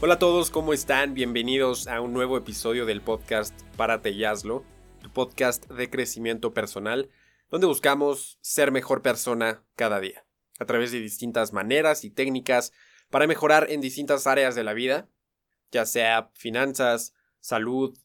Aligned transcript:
Hola 0.00 0.14
a 0.14 0.18
todos, 0.18 0.50
¿cómo 0.50 0.74
están? 0.74 1.14
Bienvenidos 1.14 1.86
a 1.86 2.00
un 2.00 2.12
nuevo 2.12 2.36
episodio 2.36 2.84
del 2.84 3.00
podcast 3.00 3.58
Párate 3.76 4.10
y 4.10 4.24
Hazlo, 4.24 4.64
tu 5.00 5.10
podcast 5.10 5.70
de 5.70 5.88
crecimiento 5.88 6.52
personal, 6.52 7.10
donde 7.48 7.68
buscamos 7.68 8.36
ser 8.42 8.72
mejor 8.72 9.02
persona 9.02 9.64
cada 9.76 10.00
día, 10.00 10.26
a 10.58 10.66
través 10.66 10.90
de 10.90 10.98
distintas 10.98 11.52
maneras 11.52 12.04
y 12.04 12.10
técnicas 12.10 12.72
para 13.08 13.28
mejorar 13.28 13.70
en 13.70 13.80
distintas 13.80 14.26
áreas 14.26 14.56
de 14.56 14.64
la 14.64 14.74
vida, 14.74 15.08
ya 15.70 15.86
sea 15.86 16.30
finanzas, 16.34 17.14
salud, 17.38 17.96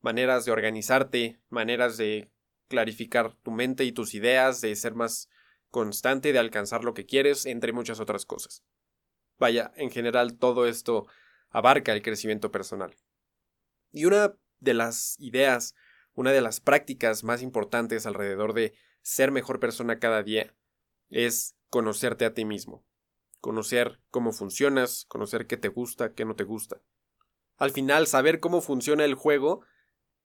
maneras 0.00 0.44
de 0.44 0.52
organizarte, 0.52 1.40
maneras 1.48 1.96
de 1.96 2.28
clarificar 2.68 3.34
tu 3.36 3.52
mente 3.52 3.84
y 3.84 3.92
tus 3.92 4.14
ideas, 4.14 4.60
de 4.60 4.74
ser 4.74 4.94
más 4.94 5.30
constante, 5.70 6.32
de 6.32 6.40
alcanzar 6.40 6.82
lo 6.84 6.92
que 6.92 7.06
quieres, 7.06 7.46
entre 7.46 7.72
muchas 7.72 8.00
otras 8.00 8.26
cosas. 8.26 8.64
Vaya, 9.38 9.72
en 9.76 9.90
general 9.90 10.36
todo 10.36 10.66
esto 10.66 11.06
abarca 11.50 11.92
el 11.92 12.02
crecimiento 12.02 12.50
personal. 12.50 12.96
Y 13.92 14.04
una 14.04 14.34
de 14.60 14.74
las 14.74 15.16
ideas, 15.18 15.74
una 16.14 16.32
de 16.32 16.40
las 16.40 16.60
prácticas 16.60 17.24
más 17.24 17.42
importantes 17.42 18.06
alrededor 18.06 18.52
de 18.52 18.74
ser 19.02 19.30
mejor 19.30 19.60
persona 19.60 19.98
cada 19.98 20.22
día 20.22 20.54
es 21.08 21.56
conocerte 21.68 22.24
a 22.24 22.34
ti 22.34 22.44
mismo. 22.44 22.84
Conocer 23.40 24.00
cómo 24.10 24.32
funcionas, 24.32 25.06
conocer 25.06 25.46
qué 25.46 25.56
te 25.56 25.68
gusta, 25.68 26.14
qué 26.14 26.24
no 26.24 26.36
te 26.36 26.44
gusta. 26.44 26.80
Al 27.56 27.70
final, 27.70 28.06
saber 28.06 28.40
cómo 28.40 28.60
funciona 28.60 29.04
el 29.04 29.14
juego 29.14 29.64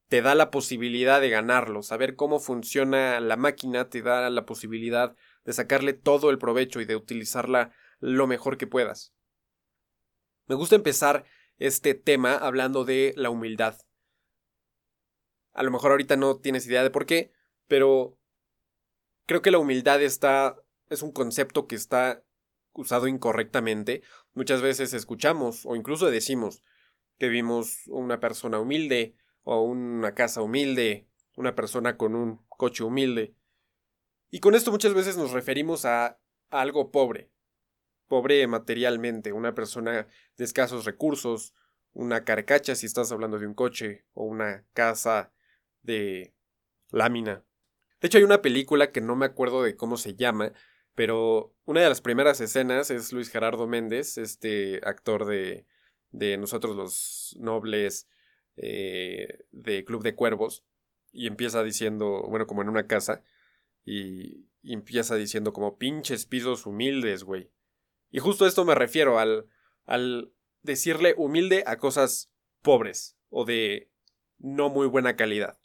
te 0.07 0.21
da 0.21 0.35
la 0.35 0.51
posibilidad 0.51 1.19
de 1.19 1.29
ganarlo. 1.29 1.81
Saber 1.81 2.15
cómo 2.15 2.39
funciona 2.39 3.19
la 3.19 3.37
máquina 3.37 3.89
te 3.89 4.01
da 4.01 4.29
la 4.29 4.45
posibilidad 4.45 5.15
de 5.43 5.53
sacarle 5.53 5.93
todo 5.93 6.29
el 6.29 6.37
provecho 6.37 6.79
y 6.81 6.85
de 6.85 6.95
utilizarla 6.95 7.71
lo 7.99 8.27
mejor 8.27 8.57
que 8.57 8.67
puedas. 8.67 9.13
Me 10.47 10.55
gusta 10.55 10.75
empezar 10.75 11.25
este 11.57 11.93
tema 11.93 12.35
hablando 12.35 12.85
de 12.85 13.13
la 13.17 13.29
humildad. 13.29 13.77
A 15.53 15.63
lo 15.63 15.71
mejor 15.71 15.91
ahorita 15.91 16.17
no 16.17 16.37
tienes 16.37 16.67
idea 16.67 16.83
de 16.83 16.89
por 16.89 17.05
qué, 17.05 17.31
pero 17.67 18.17
creo 19.25 19.41
que 19.41 19.51
la 19.51 19.57
humildad 19.57 20.01
está 20.01 20.55
es 20.89 21.01
un 21.01 21.11
concepto 21.11 21.67
que 21.67 21.75
está 21.75 22.23
usado 22.73 23.07
incorrectamente. 23.07 24.03
Muchas 24.33 24.61
veces 24.61 24.93
escuchamos 24.93 25.65
o 25.65 25.75
incluso 25.75 26.11
decimos 26.11 26.61
que 27.17 27.29
vimos 27.29 27.87
una 27.87 28.19
persona 28.19 28.59
humilde 28.59 29.15
o 29.43 29.61
una 29.61 30.13
casa 30.13 30.41
humilde, 30.41 31.07
una 31.35 31.55
persona 31.55 31.97
con 31.97 32.15
un 32.15 32.45
coche 32.49 32.83
humilde. 32.83 33.35
Y 34.29 34.39
con 34.39 34.55
esto 34.55 34.71
muchas 34.71 34.93
veces 34.93 35.17
nos 35.17 35.31
referimos 35.31 35.85
a, 35.85 36.19
algo 36.49 36.91
pobre, 36.91 37.31
pobre 38.07 38.45
materialmente, 38.47 39.33
una 39.33 39.55
persona 39.55 40.07
de 40.37 40.43
escasos 40.43 40.85
recursos, 40.85 41.53
una 41.93 42.23
carcacha 42.23 42.75
si 42.75 42.85
estás 42.85 43.11
hablando 43.11 43.39
de 43.39 43.47
un 43.47 43.53
coche 43.53 44.05
o 44.13 44.25
una 44.25 44.65
casa 44.73 45.33
de 45.81 46.33
lámina. 46.91 47.43
De 48.01 48.07
hecho 48.07 48.17
hay 48.17 48.23
una 48.23 48.41
película 48.41 48.91
que 48.91 49.01
no 49.01 49.15
me 49.15 49.25
acuerdo 49.25 49.63
de 49.63 49.75
cómo 49.75 49.97
se 49.97 50.15
llama, 50.15 50.53
pero 50.93 51.53
una 51.65 51.81
de 51.81 51.89
las 51.89 52.01
primeras 52.01 52.39
escenas 52.41 52.91
es 52.91 53.11
Luis 53.11 53.29
Gerardo 53.29 53.67
Méndez, 53.67 54.17
este 54.17 54.79
actor 54.83 55.25
de, 55.25 55.65
de 56.11 56.37
Nosotros 56.37 56.75
los 56.75 57.35
Nobles, 57.39 58.07
eh, 58.57 59.45
de 59.51 59.83
Club 59.83 60.03
de 60.03 60.15
Cuervos, 60.15 60.63
y 61.11 61.27
empieza 61.27 61.63
diciendo, 61.63 62.23
bueno, 62.29 62.47
como 62.47 62.61
en 62.61 62.69
una 62.69 62.87
casa, 62.87 63.23
y, 63.83 64.47
y 64.61 64.73
empieza 64.73 65.15
diciendo 65.15 65.53
como 65.53 65.77
pinches 65.77 66.25
pisos 66.25 66.65
humildes, 66.65 67.23
güey. 67.23 67.51
Y 68.11 68.19
justo 68.19 68.45
a 68.45 68.47
esto 68.47 68.65
me 68.65 68.75
refiero 68.75 69.19
al, 69.19 69.47
al 69.85 70.31
decirle 70.61 71.15
humilde 71.17 71.63
a 71.67 71.77
cosas 71.77 72.31
pobres 72.61 73.17
o 73.29 73.45
de 73.45 73.89
no 74.37 74.69
muy 74.69 74.87
buena 74.87 75.15
calidad. 75.15 75.59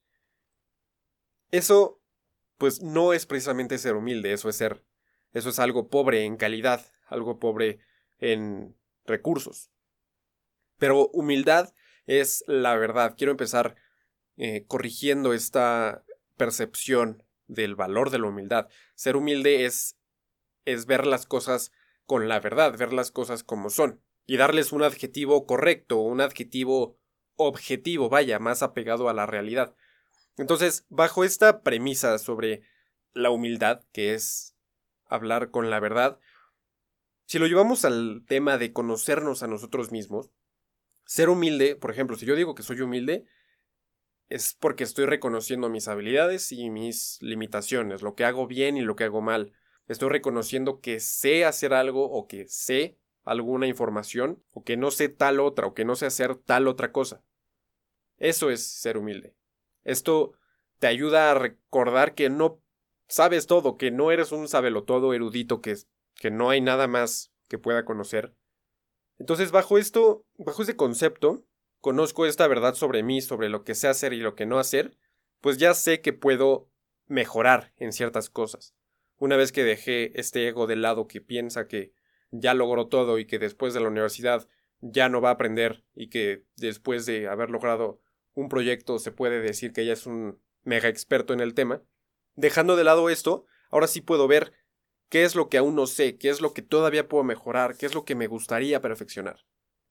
Eso, 1.50 2.00
pues 2.58 2.82
no 2.82 3.12
es 3.12 3.26
precisamente 3.26 3.78
ser 3.78 3.96
humilde, 3.96 4.32
eso 4.32 4.48
es 4.48 4.56
ser, 4.56 4.84
eso 5.32 5.48
es 5.48 5.58
algo 5.58 5.88
pobre 5.88 6.24
en 6.24 6.36
calidad, 6.36 6.86
algo 7.06 7.38
pobre 7.38 7.80
en 8.18 8.76
recursos. 9.04 9.70
Pero 10.78 11.08
humildad 11.08 11.74
es 12.06 12.44
la 12.46 12.74
verdad. 12.76 13.14
Quiero 13.16 13.32
empezar 13.32 13.76
eh, 14.36 14.64
corrigiendo 14.66 15.32
esta 15.32 16.04
percepción 16.36 17.22
del 17.46 17.74
valor 17.74 18.10
de 18.10 18.18
la 18.18 18.28
humildad. 18.28 18.68
Ser 18.94 19.16
humilde 19.16 19.66
es, 19.66 19.96
es 20.64 20.86
ver 20.86 21.06
las 21.06 21.26
cosas 21.26 21.72
con 22.10 22.26
la 22.26 22.40
verdad, 22.40 22.76
ver 22.76 22.92
las 22.92 23.12
cosas 23.12 23.44
como 23.44 23.70
son 23.70 24.00
y 24.26 24.36
darles 24.36 24.72
un 24.72 24.82
adjetivo 24.82 25.46
correcto, 25.46 25.98
un 25.98 26.20
adjetivo 26.20 26.98
objetivo, 27.36 28.08
vaya, 28.08 28.40
más 28.40 28.64
apegado 28.64 29.08
a 29.08 29.14
la 29.14 29.26
realidad. 29.26 29.76
Entonces, 30.36 30.84
bajo 30.88 31.22
esta 31.22 31.62
premisa 31.62 32.18
sobre 32.18 32.62
la 33.12 33.30
humildad, 33.30 33.84
que 33.92 34.14
es 34.14 34.56
hablar 35.06 35.52
con 35.52 35.70
la 35.70 35.78
verdad, 35.78 36.18
si 37.26 37.38
lo 37.38 37.46
llevamos 37.46 37.84
al 37.84 38.24
tema 38.26 38.58
de 38.58 38.72
conocernos 38.72 39.44
a 39.44 39.46
nosotros 39.46 39.92
mismos, 39.92 40.32
ser 41.04 41.28
humilde, 41.28 41.76
por 41.76 41.92
ejemplo, 41.92 42.16
si 42.16 42.26
yo 42.26 42.34
digo 42.34 42.56
que 42.56 42.64
soy 42.64 42.80
humilde, 42.80 43.24
es 44.28 44.56
porque 44.58 44.82
estoy 44.82 45.06
reconociendo 45.06 45.68
mis 45.68 45.86
habilidades 45.86 46.50
y 46.50 46.70
mis 46.70 47.18
limitaciones, 47.20 48.02
lo 48.02 48.16
que 48.16 48.24
hago 48.24 48.48
bien 48.48 48.76
y 48.76 48.80
lo 48.80 48.96
que 48.96 49.04
hago 49.04 49.20
mal. 49.20 49.52
Estoy 49.86 50.08
reconociendo 50.08 50.80
que 50.80 51.00
sé 51.00 51.44
hacer 51.44 51.74
algo 51.74 52.10
o 52.10 52.26
que 52.26 52.46
sé 52.48 52.96
alguna 53.24 53.66
información 53.66 54.42
o 54.52 54.64
que 54.64 54.76
no 54.76 54.90
sé 54.90 55.08
tal 55.08 55.40
otra 55.40 55.66
o 55.66 55.74
que 55.74 55.84
no 55.84 55.96
sé 55.96 56.06
hacer 56.06 56.36
tal 56.36 56.68
otra 56.68 56.92
cosa. 56.92 57.22
Eso 58.18 58.50
es 58.50 58.66
ser 58.66 58.96
humilde. 58.96 59.34
Esto 59.84 60.32
te 60.78 60.86
ayuda 60.86 61.30
a 61.30 61.34
recordar 61.34 62.14
que 62.14 62.30
no 62.30 62.60
sabes 63.08 63.46
todo, 63.46 63.76
que 63.76 63.90
no 63.90 64.10
eres 64.10 64.32
un 64.32 64.48
sabelotodo 64.48 65.14
erudito, 65.14 65.60
que, 65.60 65.76
que 66.14 66.30
no 66.30 66.50
hay 66.50 66.60
nada 66.60 66.86
más 66.86 67.32
que 67.48 67.58
pueda 67.58 67.84
conocer, 67.84 68.34
entonces, 69.20 69.50
bajo 69.52 69.76
esto, 69.76 70.24
bajo 70.38 70.62
ese 70.62 70.76
concepto, 70.76 71.44
conozco 71.82 72.24
esta 72.24 72.48
verdad 72.48 72.74
sobre 72.74 73.02
mí, 73.02 73.20
sobre 73.20 73.50
lo 73.50 73.64
que 73.64 73.74
sé 73.74 73.86
hacer 73.86 74.14
y 74.14 74.20
lo 74.20 74.34
que 74.34 74.46
no 74.46 74.58
hacer, 74.58 74.96
pues 75.42 75.58
ya 75.58 75.74
sé 75.74 76.00
que 76.00 76.14
puedo 76.14 76.70
mejorar 77.06 77.74
en 77.76 77.92
ciertas 77.92 78.30
cosas. 78.30 78.74
Una 79.20 79.36
vez 79.36 79.52
que 79.52 79.64
dejé 79.64 80.18
este 80.18 80.48
ego 80.48 80.66
de 80.66 80.76
lado 80.76 81.06
que 81.06 81.20
piensa 81.20 81.68
que 81.68 81.92
ya 82.30 82.54
logró 82.54 82.88
todo 82.88 83.18
y 83.18 83.26
que 83.26 83.38
después 83.38 83.74
de 83.74 83.80
la 83.80 83.88
universidad 83.88 84.48
ya 84.80 85.10
no 85.10 85.20
va 85.20 85.28
a 85.28 85.32
aprender 85.32 85.84
y 85.94 86.08
que 86.08 86.46
después 86.56 87.04
de 87.04 87.28
haber 87.28 87.50
logrado 87.50 88.00
un 88.32 88.48
proyecto 88.48 88.98
se 88.98 89.12
puede 89.12 89.42
decir 89.42 89.74
que 89.74 89.84
ya 89.84 89.92
es 89.92 90.06
un 90.06 90.40
mega 90.62 90.88
experto 90.88 91.34
en 91.34 91.40
el 91.40 91.52
tema, 91.52 91.82
dejando 92.34 92.76
de 92.76 92.84
lado 92.84 93.10
esto, 93.10 93.44
ahora 93.70 93.88
sí 93.88 94.00
puedo 94.00 94.26
ver 94.26 94.54
qué 95.10 95.24
es 95.24 95.34
lo 95.34 95.50
que 95.50 95.58
aún 95.58 95.74
no 95.74 95.86
sé, 95.86 96.16
qué 96.16 96.30
es 96.30 96.40
lo 96.40 96.54
que 96.54 96.62
todavía 96.62 97.06
puedo 97.06 97.22
mejorar, 97.22 97.76
qué 97.76 97.84
es 97.84 97.94
lo 97.94 98.06
que 98.06 98.14
me 98.14 98.26
gustaría 98.26 98.80
perfeccionar. 98.80 99.44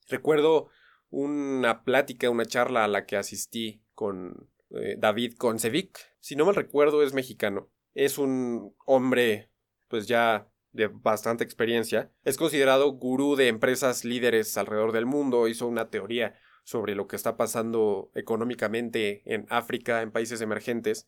Recuerdo 0.07 0.69
una 1.11 1.83
plática, 1.83 2.31
una 2.31 2.45
charla 2.45 2.83
a 2.83 2.87
la 2.87 3.05
que 3.05 3.15
asistí 3.15 3.83
con 3.93 4.49
eh, 4.71 4.95
David 4.97 5.35
Koncevic, 5.37 5.99
si 6.19 6.35
no 6.35 6.45
mal 6.45 6.55
recuerdo 6.55 7.03
es 7.03 7.13
mexicano, 7.13 7.69
es 7.93 8.17
un 8.17 8.75
hombre 8.85 9.49
pues 9.87 10.07
ya 10.07 10.47
de 10.71 10.87
bastante 10.87 11.43
experiencia, 11.43 12.11
es 12.23 12.37
considerado 12.37 12.91
gurú 12.91 13.35
de 13.35 13.47
empresas 13.47 14.05
líderes 14.05 14.55
alrededor 14.57 14.91
del 14.91 15.05
mundo, 15.05 15.47
hizo 15.47 15.67
una 15.67 15.89
teoría 15.89 16.35
sobre 16.63 16.93
lo 16.93 17.07
que 17.07 17.15
está 17.15 17.37
pasando 17.37 18.11
económicamente 18.13 19.23
en 19.25 19.47
África, 19.49 20.03
en 20.03 20.11
países 20.11 20.41
emergentes, 20.41 21.07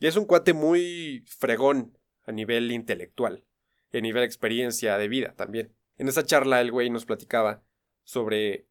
y 0.00 0.08
es 0.08 0.16
un 0.16 0.24
cuate 0.24 0.52
muy 0.52 1.24
fregón 1.26 1.96
a 2.24 2.32
nivel 2.32 2.72
intelectual 2.72 3.44
y 3.92 3.98
a 3.98 4.00
nivel 4.00 4.24
experiencia 4.24 4.98
de 4.98 5.08
vida 5.08 5.34
también. 5.36 5.74
En 5.96 6.08
esa 6.08 6.24
charla 6.24 6.60
el 6.60 6.72
güey 6.72 6.90
nos 6.90 7.06
platicaba 7.06 7.62
sobre, 8.02 8.66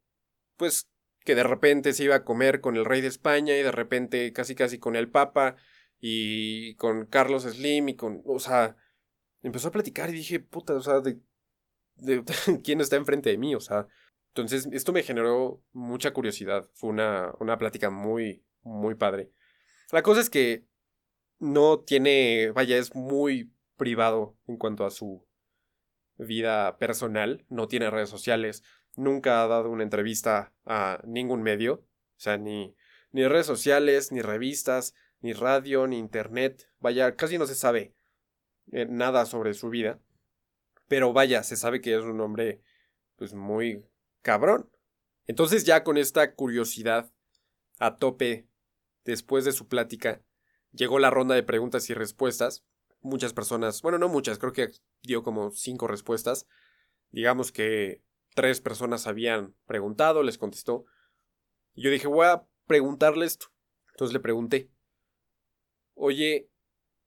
pues, 0.58 0.90
que 1.24 1.36
de 1.36 1.44
repente 1.44 1.94
se 1.94 2.06
iba 2.06 2.16
a 2.16 2.24
comer 2.24 2.62
con 2.62 2.76
el 2.78 2.86
rey 2.86 3.02
de 3.02 3.08
España 3.08 3.56
y 3.58 3.64
de 3.64 3.72
repente 3.72 4.32
casi 4.34 4.56
casi 4.56 4.80
con 4.80 4.96
el 4.96 5.10
papa 5.10 5.56
y 6.00 6.76
con 6.76 7.06
Carlos 7.06 7.44
Slim 7.44 7.90
y 7.90 7.96
con, 7.96 8.22
o 8.26 8.40
sea, 8.40 8.76
empezó 9.42 9.70
a 9.70 9.72
platicar 9.72 10.10
y 10.10 10.14
dije, 10.14 10.40
puta, 10.40 10.74
o 10.74 10.82
sea, 10.82 11.02
de, 11.02 11.20
quién 12.64 12.82
está 12.82 12.96
enfrente 12.96 13.30
de 13.30 13.38
mí, 13.38 13.56
o 13.56 13.60
sea, 13.60 13.88
entonces 14.30 14.68
esto 14.72 14.94
me 14.94 15.04
generó 15.04 15.64
mucha 15.72 16.14
curiosidad, 16.14 16.70
fue 16.74 16.90
una, 16.90 17.34
una 17.40 17.58
plática 17.58 17.90
muy, 17.90 18.44
muy 18.62 18.96
padre. 18.96 19.32
La 19.92 20.04
cosa 20.04 20.22
es 20.22 20.30
que 20.30 20.68
no 21.40 21.80
tiene, 21.80 22.52
vaya, 22.52 22.78
es 22.78 22.96
muy 22.96 23.52
privado 23.78 24.38
en 24.48 24.58
cuanto 24.58 24.86
a 24.86 24.92
su 24.92 25.26
vida 26.18 26.78
personal, 26.78 27.46
no 27.50 27.68
tiene 27.68 27.90
redes 27.90 28.10
sociales, 28.10 28.64
nunca 28.96 29.44
ha 29.44 29.48
dado 29.48 29.70
una 29.70 29.84
entrevista 29.84 30.54
a 30.66 31.00
ningún 31.06 31.44
medio, 31.44 31.74
o 31.76 32.20
sea, 32.20 32.38
ni, 32.38 32.76
ni 33.12 33.28
redes 33.28 33.46
sociales, 33.46 34.12
ni 34.12 34.22
revistas, 34.22 34.94
ni 35.20 35.34
radio, 35.34 35.88
ni 35.88 35.98
internet, 35.98 36.70
vaya, 36.80 37.16
casi 37.16 37.38
no 37.38 37.48
se 37.48 37.56
sabe 37.56 37.96
eh, 38.72 38.86
nada 38.90 39.26
sobre 39.26 39.54
su 39.54 39.70
vida, 39.70 40.00
pero 40.88 41.14
vaya, 41.14 41.44
se 41.44 41.56
sabe 41.56 41.82
que 41.82 41.96
es 41.96 42.04
un 42.04 42.22
hombre 42.22 42.62
pues 43.16 43.34
muy 43.34 43.84
cabrón, 44.22 44.70
Entonces 45.26 45.66
ya 45.66 45.84
con 45.84 45.98
esta 45.98 46.36
curiosidad 46.36 47.12
a 47.80 47.98
tope 47.98 48.48
después 49.06 49.46
de 49.46 49.52
su 49.52 49.68
plática, 49.68 50.22
llegó 50.72 51.00
la 51.00 51.10
ronda 51.10 51.36
de 51.36 51.44
preguntas 51.44 51.90
y 51.90 51.94
respuestas. 51.94 52.66
Muchas 53.02 53.34
personas, 53.34 53.82
bueno, 53.82 53.98
no 53.98 54.10
muchas, 54.10 54.38
creo 54.38 54.54
que 54.54 54.70
dio 55.02 55.24
como 55.24 55.52
cinco 55.52 55.88
respuestas. 55.88 56.48
Digamos 57.12 57.52
que 57.52 58.04
tres 58.36 58.62
personas 58.62 59.08
habían 59.08 59.56
preguntado, 59.66 60.24
les 60.24 60.38
contestó. 60.38 60.86
Y 61.74 61.84
yo 61.84 61.90
dije, 61.90 62.08
voy 62.08 62.28
a 62.28 62.46
preguntarle 62.66 63.26
esto. 63.26 63.48
Entonces 63.92 64.14
le 64.14 64.20
pregunté, 64.20 64.70
oye, 65.98 66.50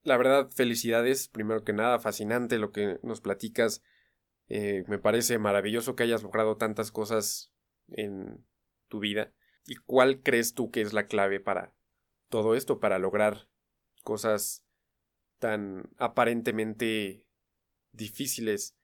la 0.02 0.16
verdad, 0.16 0.50
felicidades, 0.50 1.28
primero 1.28 1.64
que 1.64 1.72
nada, 1.72 1.98
fascinante 1.98 2.58
lo 2.58 2.72
que 2.72 2.98
nos 3.02 3.20
platicas. 3.20 3.82
Eh, 4.48 4.84
me 4.88 4.98
parece 4.98 5.38
maravilloso 5.38 5.94
que 5.94 6.02
hayas 6.02 6.22
logrado 6.22 6.56
tantas 6.56 6.90
cosas 6.90 7.52
en 7.88 8.44
tu 8.88 8.98
vida. 8.98 9.32
¿Y 9.66 9.76
cuál 9.76 10.22
crees 10.22 10.54
tú 10.54 10.70
que 10.70 10.80
es 10.80 10.92
la 10.92 11.06
clave 11.06 11.40
para 11.40 11.74
todo 12.28 12.54
esto, 12.54 12.80
para 12.80 12.98
lograr 12.98 13.48
cosas 14.02 14.64
tan 15.38 15.90
aparentemente 15.96 17.26
difíciles 17.92 18.76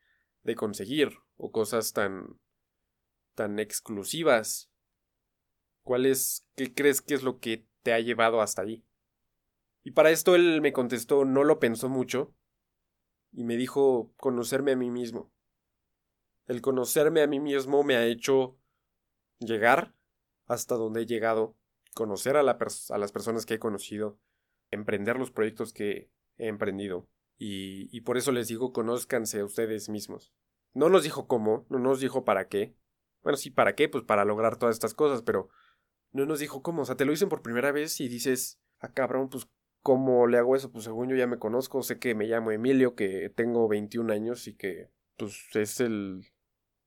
de 0.43 0.55
conseguir 0.55 1.19
o 1.37 1.51
cosas 1.51 1.93
tan 1.93 2.39
tan 3.35 3.59
exclusivas? 3.59 4.71
¿Cuál 5.83 6.07
es 6.07 6.47
qué 6.55 6.73
crees 6.73 7.03
que 7.03 7.15
es 7.15 7.23
lo 7.23 7.39
que 7.39 7.67
te 7.83 7.93
ha 7.93 8.01
llevado 8.01 8.41
hasta 8.41 8.63
ahí? 8.63 8.86
Y 9.87 9.93
para 9.93 10.11
esto 10.11 10.35
él 10.35 10.61
me 10.63 10.73
contestó, 10.73 11.25
no 11.25 11.45
lo 11.45 11.61
pensó 11.61 11.89
mucho, 11.89 12.35
y 13.31 13.45
me 13.45 13.57
dijo 13.57 14.13
conocerme 14.17 14.73
a 14.73 14.77
mí 14.77 14.91
mismo. 14.91 15.33
El 16.49 16.61
conocerme 16.61 17.23
a 17.23 17.29
mí 17.29 17.39
mismo 17.39 17.85
me 17.85 17.95
ha 17.95 18.05
hecho 18.05 18.59
llegar 19.39 19.95
hasta 20.47 20.75
donde 20.75 21.03
he 21.03 21.07
llegado, 21.07 21.57
conocer 21.95 22.37
a, 22.37 22.43
las 22.43 23.13
personas 23.13 23.47
que 23.47 23.55
he 23.55 23.59
conocido, 23.61 24.19
emprender 24.73 25.21
los 25.21 25.31
proyectos 25.31 25.73
que 25.73 26.11
he 26.37 26.49
emprendido. 26.49 27.09
Y, 27.39 27.89
y 27.97 28.01
por 28.01 28.17
eso 28.17 28.33
les 28.33 28.49
digo, 28.49 28.73
conózcanse 28.73 29.39
a 29.39 29.45
ustedes 29.45 29.89
mismos. 29.89 30.35
No 30.75 30.89
nos 30.89 31.05
dijo 31.05 31.29
cómo, 31.29 31.65
no 31.69 31.79
nos 31.79 32.01
dijo 32.01 32.25
para 32.25 32.49
qué. 32.49 32.75
Bueno, 33.23 33.37
sí, 33.37 33.51
para 33.51 33.77
qué, 33.77 33.89
pues 33.89 34.03
para 34.03 34.25
lograr 34.25 34.57
todas 34.57 34.75
estas 34.75 34.95
cosas, 34.95 35.23
pero 35.23 35.49
no 36.11 36.27
nos 36.27 36.41
dijo 36.41 36.61
cómo. 36.61 36.83
O 36.83 36.85
sea, 36.85 36.97
te 36.97 37.05
lo 37.05 37.13
dicen 37.13 37.29
por 37.29 37.43
primera 37.43 37.71
vez 37.71 38.01
y 38.01 38.09
dices, 38.09 38.61
ah, 38.81 38.93
cabrón, 38.93 39.29
pues 39.29 39.47
¿Cómo 39.87 40.27
le 40.27 40.37
hago 40.37 40.57
eso? 40.57 40.73
Pues 40.73 40.83
según 40.83 41.09
yo 41.09 41.15
ya 41.15 41.29
me 41.29 41.39
conozco, 41.39 41.81
sé 41.81 42.01
que 42.01 42.17
me 42.17 42.27
llamo 42.27 42.51
Emilio, 42.51 42.97
que 42.97 43.31
tengo 43.31 43.69
21 43.69 44.13
años 44.13 44.49
y 44.49 44.55
que 44.57 44.91
pues 45.17 45.45
es 45.55 45.79
el 45.79 46.27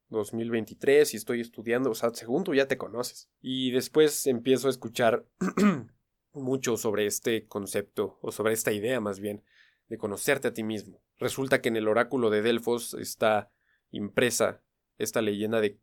2023 0.09 1.13
y 1.13 1.15
estoy 1.15 1.39
estudiando, 1.39 1.91
o 1.91 1.95
sea, 1.95 2.09
según 2.09 2.43
tú 2.43 2.53
ya 2.53 2.67
te 2.67 2.77
conoces. 2.77 3.29
Y 3.39 3.71
después 3.71 4.27
empiezo 4.27 4.67
a 4.67 4.71
escuchar 4.71 5.25
mucho 6.33 6.75
sobre 6.75 7.05
este 7.05 7.47
concepto, 7.47 8.19
o 8.21 8.33
sobre 8.33 8.51
esta 8.51 8.73
idea 8.73 8.99
más 8.99 9.21
bien, 9.21 9.45
de 9.87 9.97
conocerte 9.97 10.49
a 10.49 10.53
ti 10.53 10.63
mismo. 10.63 11.01
Resulta 11.19 11.61
que 11.61 11.69
en 11.69 11.77
el 11.77 11.87
oráculo 11.87 12.29
de 12.29 12.41
Delfos 12.41 12.95
está 12.95 13.49
impresa 13.91 14.61
esta 14.97 15.21
leyenda 15.21 15.61
de 15.61 15.79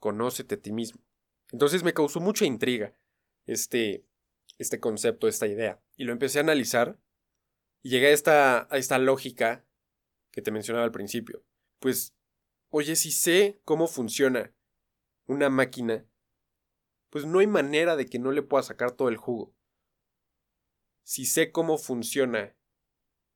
conócete 0.00 0.56
a 0.56 0.60
ti 0.60 0.72
mismo. 0.72 1.00
Entonces 1.52 1.84
me 1.84 1.94
causó 1.94 2.18
mucha 2.18 2.46
intriga 2.46 2.98
este 3.46 4.07
este 4.58 4.80
concepto, 4.80 5.28
esta 5.28 5.46
idea. 5.46 5.80
Y 5.96 6.04
lo 6.04 6.12
empecé 6.12 6.38
a 6.38 6.42
analizar 6.42 6.98
y 7.82 7.90
llegué 7.90 8.08
a 8.08 8.12
esta, 8.12 8.68
a 8.70 8.76
esta 8.76 8.98
lógica 8.98 9.64
que 10.30 10.42
te 10.42 10.50
mencionaba 10.50 10.84
al 10.84 10.92
principio. 10.92 11.44
Pues, 11.78 12.14
oye, 12.68 12.96
si 12.96 13.12
sé 13.12 13.60
cómo 13.64 13.86
funciona 13.86 14.52
una 15.26 15.48
máquina, 15.48 16.04
pues 17.10 17.24
no 17.24 17.38
hay 17.38 17.46
manera 17.46 17.96
de 17.96 18.06
que 18.06 18.18
no 18.18 18.32
le 18.32 18.42
pueda 18.42 18.62
sacar 18.62 18.92
todo 18.92 19.08
el 19.08 19.16
jugo. 19.16 19.54
Si 21.04 21.24
sé 21.24 21.52
cómo 21.52 21.78
funciona 21.78 22.54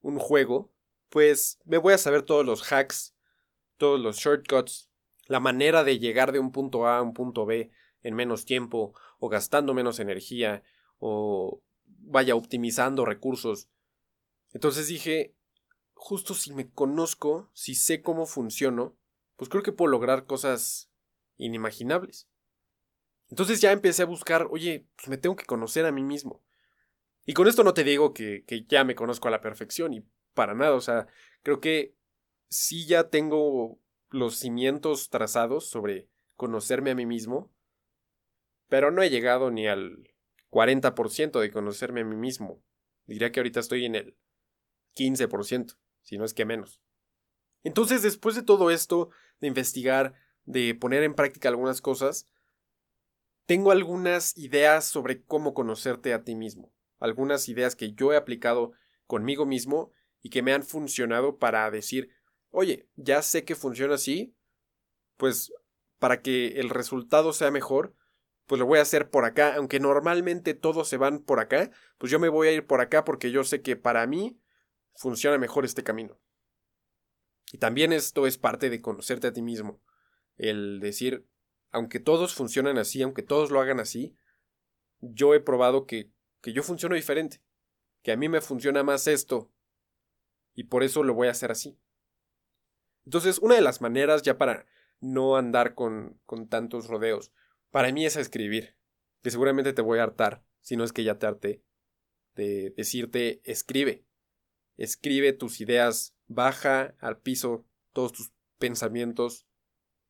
un 0.00 0.18
juego, 0.18 0.74
pues 1.08 1.58
me 1.64 1.78
voy 1.78 1.94
a 1.94 1.98
saber 1.98 2.22
todos 2.22 2.44
los 2.44 2.70
hacks, 2.72 3.14
todos 3.76 4.00
los 4.00 4.16
shortcuts, 4.18 4.90
la 5.26 5.40
manera 5.40 5.84
de 5.84 5.98
llegar 5.98 6.32
de 6.32 6.38
un 6.38 6.52
punto 6.52 6.86
A 6.86 6.98
a 6.98 7.02
un 7.02 7.14
punto 7.14 7.46
B 7.46 7.70
en 8.02 8.14
menos 8.14 8.44
tiempo 8.44 8.94
o 9.18 9.28
gastando 9.28 9.72
menos 9.72 10.00
energía 10.00 10.62
o 11.04 11.60
vaya 11.84 12.36
optimizando 12.36 13.04
recursos. 13.04 13.68
Entonces 14.52 14.86
dije, 14.86 15.34
justo 15.94 16.32
si 16.32 16.54
me 16.54 16.70
conozco, 16.70 17.50
si 17.54 17.74
sé 17.74 18.02
cómo 18.02 18.24
funciono, 18.24 18.96
pues 19.34 19.48
creo 19.48 19.64
que 19.64 19.72
puedo 19.72 19.90
lograr 19.90 20.26
cosas 20.26 20.92
inimaginables. 21.38 22.28
Entonces 23.30 23.60
ya 23.60 23.72
empecé 23.72 24.02
a 24.02 24.06
buscar, 24.06 24.46
oye, 24.48 24.86
pues 24.94 25.08
me 25.08 25.16
tengo 25.16 25.34
que 25.34 25.44
conocer 25.44 25.86
a 25.86 25.92
mí 25.92 26.04
mismo. 26.04 26.44
Y 27.26 27.34
con 27.34 27.48
esto 27.48 27.64
no 27.64 27.74
te 27.74 27.82
digo 27.82 28.14
que, 28.14 28.44
que 28.44 28.64
ya 28.64 28.84
me 28.84 28.94
conozco 28.94 29.26
a 29.26 29.32
la 29.32 29.40
perfección 29.40 29.94
y 29.94 30.04
para 30.34 30.54
nada, 30.54 30.74
o 30.74 30.80
sea, 30.80 31.08
creo 31.42 31.58
que 31.58 31.96
sí 32.48 32.86
ya 32.86 33.10
tengo 33.10 33.80
los 34.10 34.36
cimientos 34.36 35.10
trazados 35.10 35.68
sobre 35.68 36.08
conocerme 36.36 36.92
a 36.92 36.94
mí 36.94 37.06
mismo, 37.06 37.52
pero 38.68 38.92
no 38.92 39.02
he 39.02 39.10
llegado 39.10 39.50
ni 39.50 39.66
al 39.66 40.11
40% 40.52 41.40
de 41.40 41.50
conocerme 41.50 42.02
a 42.02 42.04
mí 42.04 42.14
mismo. 42.14 42.62
Diría 43.06 43.32
que 43.32 43.40
ahorita 43.40 43.58
estoy 43.58 43.86
en 43.86 43.94
el 43.94 44.16
15%, 44.94 45.78
si 46.02 46.18
no 46.18 46.26
es 46.26 46.34
que 46.34 46.44
menos. 46.44 46.80
Entonces, 47.64 48.02
después 48.02 48.34
de 48.34 48.42
todo 48.42 48.70
esto, 48.70 49.08
de 49.40 49.48
investigar, 49.48 50.14
de 50.44 50.74
poner 50.74 51.04
en 51.04 51.14
práctica 51.14 51.48
algunas 51.48 51.80
cosas, 51.80 52.28
tengo 53.46 53.70
algunas 53.70 54.36
ideas 54.36 54.84
sobre 54.84 55.24
cómo 55.24 55.54
conocerte 55.54 56.12
a 56.12 56.22
ti 56.22 56.34
mismo. 56.34 56.72
Algunas 56.98 57.48
ideas 57.48 57.74
que 57.74 57.92
yo 57.92 58.12
he 58.12 58.16
aplicado 58.16 58.72
conmigo 59.06 59.46
mismo 59.46 59.90
y 60.20 60.28
que 60.28 60.42
me 60.42 60.52
han 60.52 60.62
funcionado 60.62 61.38
para 61.38 61.70
decir, 61.70 62.10
oye, 62.50 62.88
ya 62.96 63.22
sé 63.22 63.44
que 63.44 63.54
funciona 63.54 63.94
así, 63.94 64.36
pues 65.16 65.52
para 65.98 66.20
que 66.20 66.60
el 66.60 66.68
resultado 66.68 67.32
sea 67.32 67.50
mejor, 67.50 67.94
pues 68.52 68.60
lo 68.60 68.66
voy 68.66 68.80
a 68.80 68.82
hacer 68.82 69.08
por 69.08 69.24
acá, 69.24 69.54
aunque 69.56 69.80
normalmente 69.80 70.52
todos 70.52 70.86
se 70.86 70.98
van 70.98 71.20
por 71.20 71.40
acá, 71.40 71.70
pues 71.96 72.12
yo 72.12 72.18
me 72.18 72.28
voy 72.28 72.48
a 72.48 72.52
ir 72.52 72.66
por 72.66 72.82
acá 72.82 73.02
porque 73.02 73.30
yo 73.30 73.44
sé 73.44 73.62
que 73.62 73.76
para 73.76 74.06
mí 74.06 74.38
funciona 74.94 75.38
mejor 75.38 75.64
este 75.64 75.82
camino. 75.82 76.20
Y 77.50 77.56
también 77.56 77.94
esto 77.94 78.26
es 78.26 78.36
parte 78.36 78.68
de 78.68 78.82
conocerte 78.82 79.28
a 79.28 79.32
ti 79.32 79.40
mismo, 79.40 79.80
el 80.36 80.80
decir, 80.80 81.26
aunque 81.70 81.98
todos 81.98 82.34
funcionan 82.34 82.76
así, 82.76 83.00
aunque 83.00 83.22
todos 83.22 83.50
lo 83.50 83.58
hagan 83.58 83.80
así, 83.80 84.18
yo 85.00 85.32
he 85.32 85.40
probado 85.40 85.86
que, 85.86 86.10
que 86.42 86.52
yo 86.52 86.62
funciono 86.62 86.94
diferente, 86.94 87.40
que 88.02 88.12
a 88.12 88.18
mí 88.18 88.28
me 88.28 88.42
funciona 88.42 88.82
más 88.82 89.06
esto, 89.06 89.50
y 90.52 90.64
por 90.64 90.82
eso 90.82 91.02
lo 91.04 91.14
voy 91.14 91.28
a 91.28 91.30
hacer 91.30 91.50
así. 91.50 91.78
Entonces, 93.06 93.38
una 93.38 93.54
de 93.54 93.62
las 93.62 93.80
maneras 93.80 94.20
ya 94.20 94.36
para 94.36 94.66
no 95.00 95.36
andar 95.36 95.74
con, 95.74 96.20
con 96.26 96.50
tantos 96.50 96.88
rodeos, 96.88 97.32
para 97.72 97.90
mí 97.90 98.06
es 98.06 98.16
escribir, 98.16 98.76
que 99.22 99.30
seguramente 99.30 99.72
te 99.72 99.82
voy 99.82 99.98
a 99.98 100.04
hartar, 100.04 100.44
si 100.60 100.76
no 100.76 100.84
es 100.84 100.92
que 100.92 101.02
ya 101.02 101.18
te 101.18 101.26
harté, 101.26 101.64
de 102.36 102.70
decirte 102.76 103.40
escribe. 103.44 104.04
Escribe 104.76 105.32
tus 105.32 105.60
ideas, 105.60 106.14
baja 106.28 106.94
al 107.00 107.18
piso 107.20 107.66
todos 107.92 108.12
tus 108.12 108.32
pensamientos. 108.58 109.46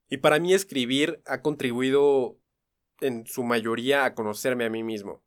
Y 0.08 0.18
para 0.18 0.38
mí 0.38 0.52
escribir 0.54 1.22
ha 1.24 1.40
contribuido 1.40 2.38
en 3.00 3.26
su 3.26 3.44
mayoría 3.44 4.04
a 4.04 4.14
conocerme 4.14 4.64
a 4.64 4.70
mí 4.70 4.82
mismo. 4.82 5.24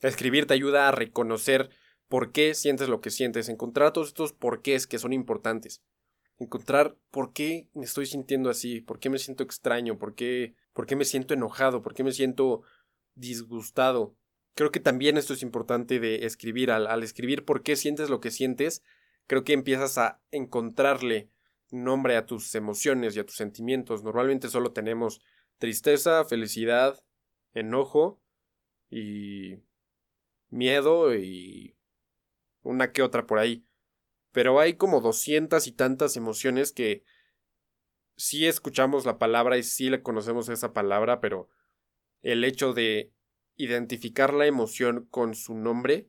Escribir 0.00 0.46
te 0.46 0.54
ayuda 0.54 0.88
a 0.88 0.92
reconocer 0.92 1.70
por 2.08 2.30
qué 2.30 2.54
sientes 2.54 2.88
lo 2.88 3.00
que 3.00 3.10
sientes, 3.10 3.48
encontrar 3.48 3.92
todos 3.92 4.08
estos 4.08 4.32
porqués 4.32 4.86
que 4.86 4.98
son 4.98 5.12
importantes 5.12 5.82
encontrar 6.38 6.96
por 7.10 7.32
qué 7.32 7.68
me 7.74 7.84
estoy 7.84 8.06
sintiendo 8.06 8.50
así, 8.50 8.80
por 8.80 8.98
qué 8.98 9.10
me 9.10 9.18
siento 9.18 9.42
extraño, 9.42 9.98
por 9.98 10.14
qué, 10.14 10.54
por 10.72 10.86
qué 10.86 10.96
me 10.96 11.04
siento 11.04 11.34
enojado, 11.34 11.82
por 11.82 11.94
qué 11.94 12.04
me 12.04 12.12
siento 12.12 12.62
disgustado. 13.14 14.16
Creo 14.54 14.70
que 14.70 14.80
también 14.80 15.16
esto 15.16 15.32
es 15.34 15.42
importante 15.42 16.00
de 16.00 16.26
escribir. 16.26 16.70
Al, 16.70 16.86
al 16.86 17.02
escribir 17.02 17.44
por 17.44 17.62
qué 17.62 17.76
sientes 17.76 18.10
lo 18.10 18.20
que 18.20 18.30
sientes, 18.30 18.82
creo 19.26 19.44
que 19.44 19.52
empiezas 19.52 19.98
a 19.98 20.20
encontrarle 20.30 21.30
nombre 21.70 22.16
a 22.16 22.26
tus 22.26 22.54
emociones 22.54 23.16
y 23.16 23.20
a 23.20 23.26
tus 23.26 23.36
sentimientos. 23.36 24.04
Normalmente 24.04 24.48
solo 24.48 24.72
tenemos 24.72 25.20
tristeza, 25.58 26.24
felicidad, 26.24 27.02
enojo 27.52 28.20
y 28.90 29.56
miedo 30.50 31.14
y 31.14 31.76
una 32.62 32.92
que 32.92 33.02
otra 33.02 33.26
por 33.26 33.38
ahí 33.38 33.64
pero 34.34 34.58
hay 34.58 34.74
como 34.74 35.00
doscientas 35.00 35.68
y 35.68 35.72
tantas 35.72 36.16
emociones 36.16 36.72
que 36.72 37.04
sí 38.16 38.46
escuchamos 38.46 39.06
la 39.06 39.16
palabra 39.16 39.58
y 39.58 39.62
sí 39.62 39.90
le 39.90 40.02
conocemos 40.02 40.48
esa 40.48 40.72
palabra, 40.72 41.20
pero 41.20 41.48
el 42.20 42.42
hecho 42.42 42.72
de 42.72 43.12
identificar 43.54 44.34
la 44.34 44.46
emoción 44.46 45.06
con 45.08 45.36
su 45.36 45.54
nombre 45.54 46.08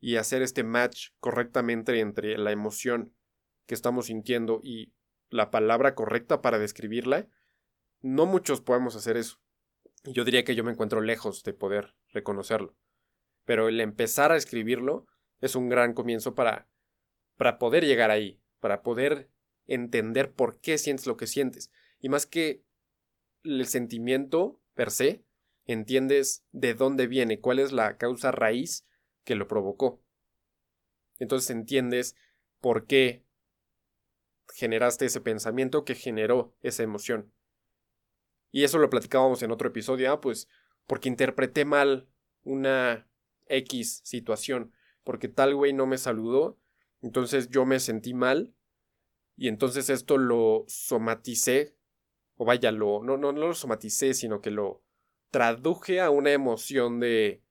y 0.00 0.16
hacer 0.16 0.42
este 0.42 0.64
match 0.64 1.10
correctamente 1.20 2.00
entre 2.00 2.36
la 2.38 2.50
emoción 2.50 3.14
que 3.66 3.74
estamos 3.74 4.06
sintiendo 4.06 4.58
y 4.64 4.92
la 5.28 5.52
palabra 5.52 5.94
correcta 5.94 6.42
para 6.42 6.58
describirla, 6.58 7.28
no 8.00 8.26
muchos 8.26 8.60
podemos 8.60 8.96
hacer 8.96 9.16
eso. 9.16 9.38
yo 10.02 10.24
diría 10.24 10.42
que 10.42 10.56
yo 10.56 10.64
me 10.64 10.72
encuentro 10.72 11.02
lejos 11.02 11.44
de 11.44 11.52
poder 11.52 11.94
reconocerlo. 12.08 12.74
Pero 13.44 13.68
el 13.68 13.80
empezar 13.80 14.32
a 14.32 14.36
escribirlo 14.36 15.06
es 15.40 15.54
un 15.54 15.68
gran 15.68 15.94
comienzo 15.94 16.34
para, 16.34 16.66
para 17.40 17.58
poder 17.58 17.86
llegar 17.86 18.10
ahí, 18.10 18.38
para 18.60 18.82
poder 18.82 19.30
entender 19.66 20.30
por 20.30 20.60
qué 20.60 20.76
sientes 20.76 21.06
lo 21.06 21.16
que 21.16 21.26
sientes. 21.26 21.72
Y 21.98 22.10
más 22.10 22.26
que 22.26 22.62
el 23.44 23.66
sentimiento 23.66 24.60
per 24.74 24.90
se, 24.90 25.24
entiendes 25.64 26.44
de 26.52 26.74
dónde 26.74 27.06
viene, 27.06 27.40
cuál 27.40 27.58
es 27.58 27.72
la 27.72 27.96
causa 27.96 28.30
raíz 28.30 28.86
que 29.24 29.36
lo 29.36 29.48
provocó. 29.48 30.02
Entonces 31.18 31.48
entiendes 31.48 32.14
por 32.60 32.86
qué 32.86 33.24
generaste 34.54 35.06
ese 35.06 35.22
pensamiento 35.22 35.86
que 35.86 35.94
generó 35.94 36.54
esa 36.60 36.82
emoción. 36.82 37.32
Y 38.52 38.64
eso 38.64 38.76
lo 38.76 38.90
platicábamos 38.90 39.42
en 39.42 39.50
otro 39.50 39.68
episodio, 39.68 40.12
ah, 40.12 40.20
pues 40.20 40.46
porque 40.86 41.08
interpreté 41.08 41.64
mal 41.64 42.06
una 42.42 43.08
X 43.46 44.02
situación, 44.04 44.74
porque 45.04 45.28
tal 45.28 45.54
güey 45.54 45.72
no 45.72 45.86
me 45.86 45.96
saludó, 45.96 46.59
entonces 47.02 47.48
yo 47.48 47.64
me 47.64 47.80
sentí 47.80 48.14
mal 48.14 48.54
y 49.36 49.48
entonces 49.48 49.88
esto 49.88 50.18
lo 50.18 50.64
somaticé, 50.68 51.76
o 52.36 52.44
vaya, 52.44 52.72
lo, 52.72 53.02
no, 53.02 53.16
no, 53.16 53.32
no 53.32 53.48
lo 53.48 53.54
somaticé, 53.54 54.14
sino 54.14 54.40
que 54.40 54.50
lo 54.50 54.82
traduje 55.30 56.00
a 56.00 56.10
una 56.10 56.32
emoción 56.32 57.00
de, 57.00 57.42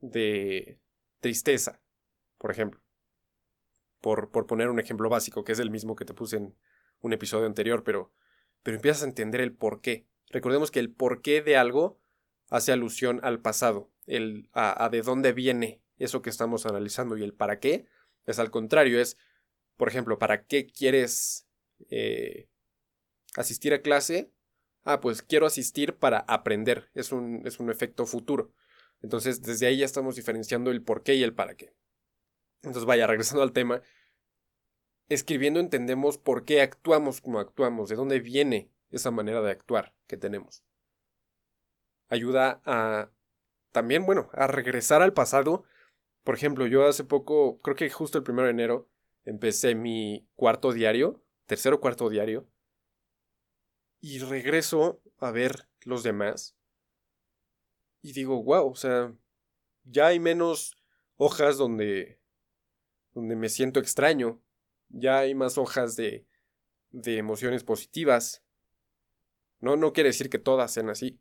de 0.00 0.80
tristeza, 1.20 1.80
por 2.38 2.50
ejemplo. 2.50 2.80
Por, 4.00 4.30
por 4.30 4.46
poner 4.46 4.68
un 4.68 4.80
ejemplo 4.80 5.08
básico, 5.08 5.44
que 5.44 5.52
es 5.52 5.58
el 5.58 5.70
mismo 5.70 5.96
que 5.96 6.04
te 6.04 6.12
puse 6.12 6.36
en 6.36 6.54
un 7.00 7.12
episodio 7.14 7.46
anterior, 7.46 7.84
pero, 7.84 8.12
pero 8.62 8.76
empiezas 8.76 9.02
a 9.02 9.06
entender 9.06 9.40
el 9.40 9.54
por 9.54 9.80
qué. 9.80 10.06
Recordemos 10.28 10.70
que 10.70 10.80
el 10.80 10.92
porqué 10.92 11.40
de 11.40 11.56
algo 11.56 12.00
hace 12.50 12.72
alusión 12.72 13.20
al 13.22 13.40
pasado, 13.40 13.90
el 14.06 14.50
a, 14.52 14.90
de 14.90 15.00
dónde 15.00 15.32
viene 15.32 15.82
eso 15.96 16.20
que 16.20 16.28
estamos 16.28 16.66
analizando 16.66 17.16
y 17.16 17.22
el 17.22 17.32
para 17.32 17.60
qué 17.60 17.86
es 18.26 18.38
al 18.38 18.50
contrario, 18.50 19.00
es, 19.00 19.16
por 19.76 19.88
ejemplo, 19.88 20.18
¿para 20.18 20.46
qué 20.46 20.66
quieres 20.66 21.46
eh, 21.90 22.48
asistir 23.36 23.74
a 23.74 23.82
clase? 23.82 24.30
Ah, 24.84 25.00
pues 25.00 25.22
quiero 25.22 25.46
asistir 25.46 25.96
para 25.96 26.18
aprender, 26.18 26.90
es 26.94 27.12
un, 27.12 27.42
es 27.46 27.58
un 27.58 27.70
efecto 27.70 28.06
futuro. 28.06 28.52
Entonces, 29.02 29.42
desde 29.42 29.66
ahí 29.66 29.78
ya 29.78 29.84
estamos 29.84 30.16
diferenciando 30.16 30.70
el 30.70 30.82
por 30.82 31.02
qué 31.02 31.14
y 31.14 31.22
el 31.22 31.34
para 31.34 31.54
qué. 31.56 31.74
Entonces, 32.62 32.84
vaya, 32.84 33.06
regresando 33.06 33.42
al 33.42 33.52
tema, 33.52 33.82
escribiendo 35.08 35.60
entendemos 35.60 36.18
por 36.18 36.44
qué 36.44 36.62
actuamos 36.62 37.20
como 37.20 37.38
actuamos, 37.38 37.88
de 37.88 37.96
dónde 37.96 38.20
viene 38.20 38.70
esa 38.90 39.10
manera 39.10 39.42
de 39.42 39.50
actuar 39.50 39.94
que 40.06 40.16
tenemos. 40.16 40.64
Ayuda 42.08 42.62
a 42.64 43.10
también, 43.72 44.06
bueno, 44.06 44.30
a 44.32 44.46
regresar 44.46 45.02
al 45.02 45.12
pasado. 45.12 45.64
Por 46.24 46.34
ejemplo, 46.34 46.66
yo 46.66 46.86
hace 46.86 47.04
poco, 47.04 47.60
creo 47.60 47.76
que 47.76 47.90
justo 47.90 48.18
el 48.18 48.24
primero 48.24 48.46
de 48.46 48.52
enero, 48.52 48.88
empecé 49.24 49.74
mi 49.74 50.26
cuarto 50.34 50.72
diario, 50.72 51.22
tercero 51.46 51.80
cuarto 51.80 52.08
diario, 52.08 52.48
y 54.00 54.18
regreso 54.18 55.02
a 55.18 55.30
ver 55.30 55.68
los 55.82 56.02
demás. 56.02 56.56
Y 58.02 58.12
digo, 58.12 58.42
wow, 58.42 58.70
o 58.70 58.74
sea, 58.74 59.14
ya 59.84 60.08
hay 60.08 60.18
menos 60.18 60.76
hojas 61.16 61.56
donde, 61.58 62.20
donde 63.12 63.36
me 63.36 63.48
siento 63.48 63.78
extraño, 63.78 64.42
ya 64.88 65.18
hay 65.18 65.34
más 65.34 65.58
hojas 65.58 65.96
de, 65.96 66.26
de 66.90 67.18
emociones 67.18 67.64
positivas, 67.64 68.42
no, 69.60 69.76
no 69.76 69.92
quiere 69.92 70.10
decir 70.10 70.28
que 70.28 70.38
todas 70.38 70.72
sean 70.72 70.90
así, 70.90 71.18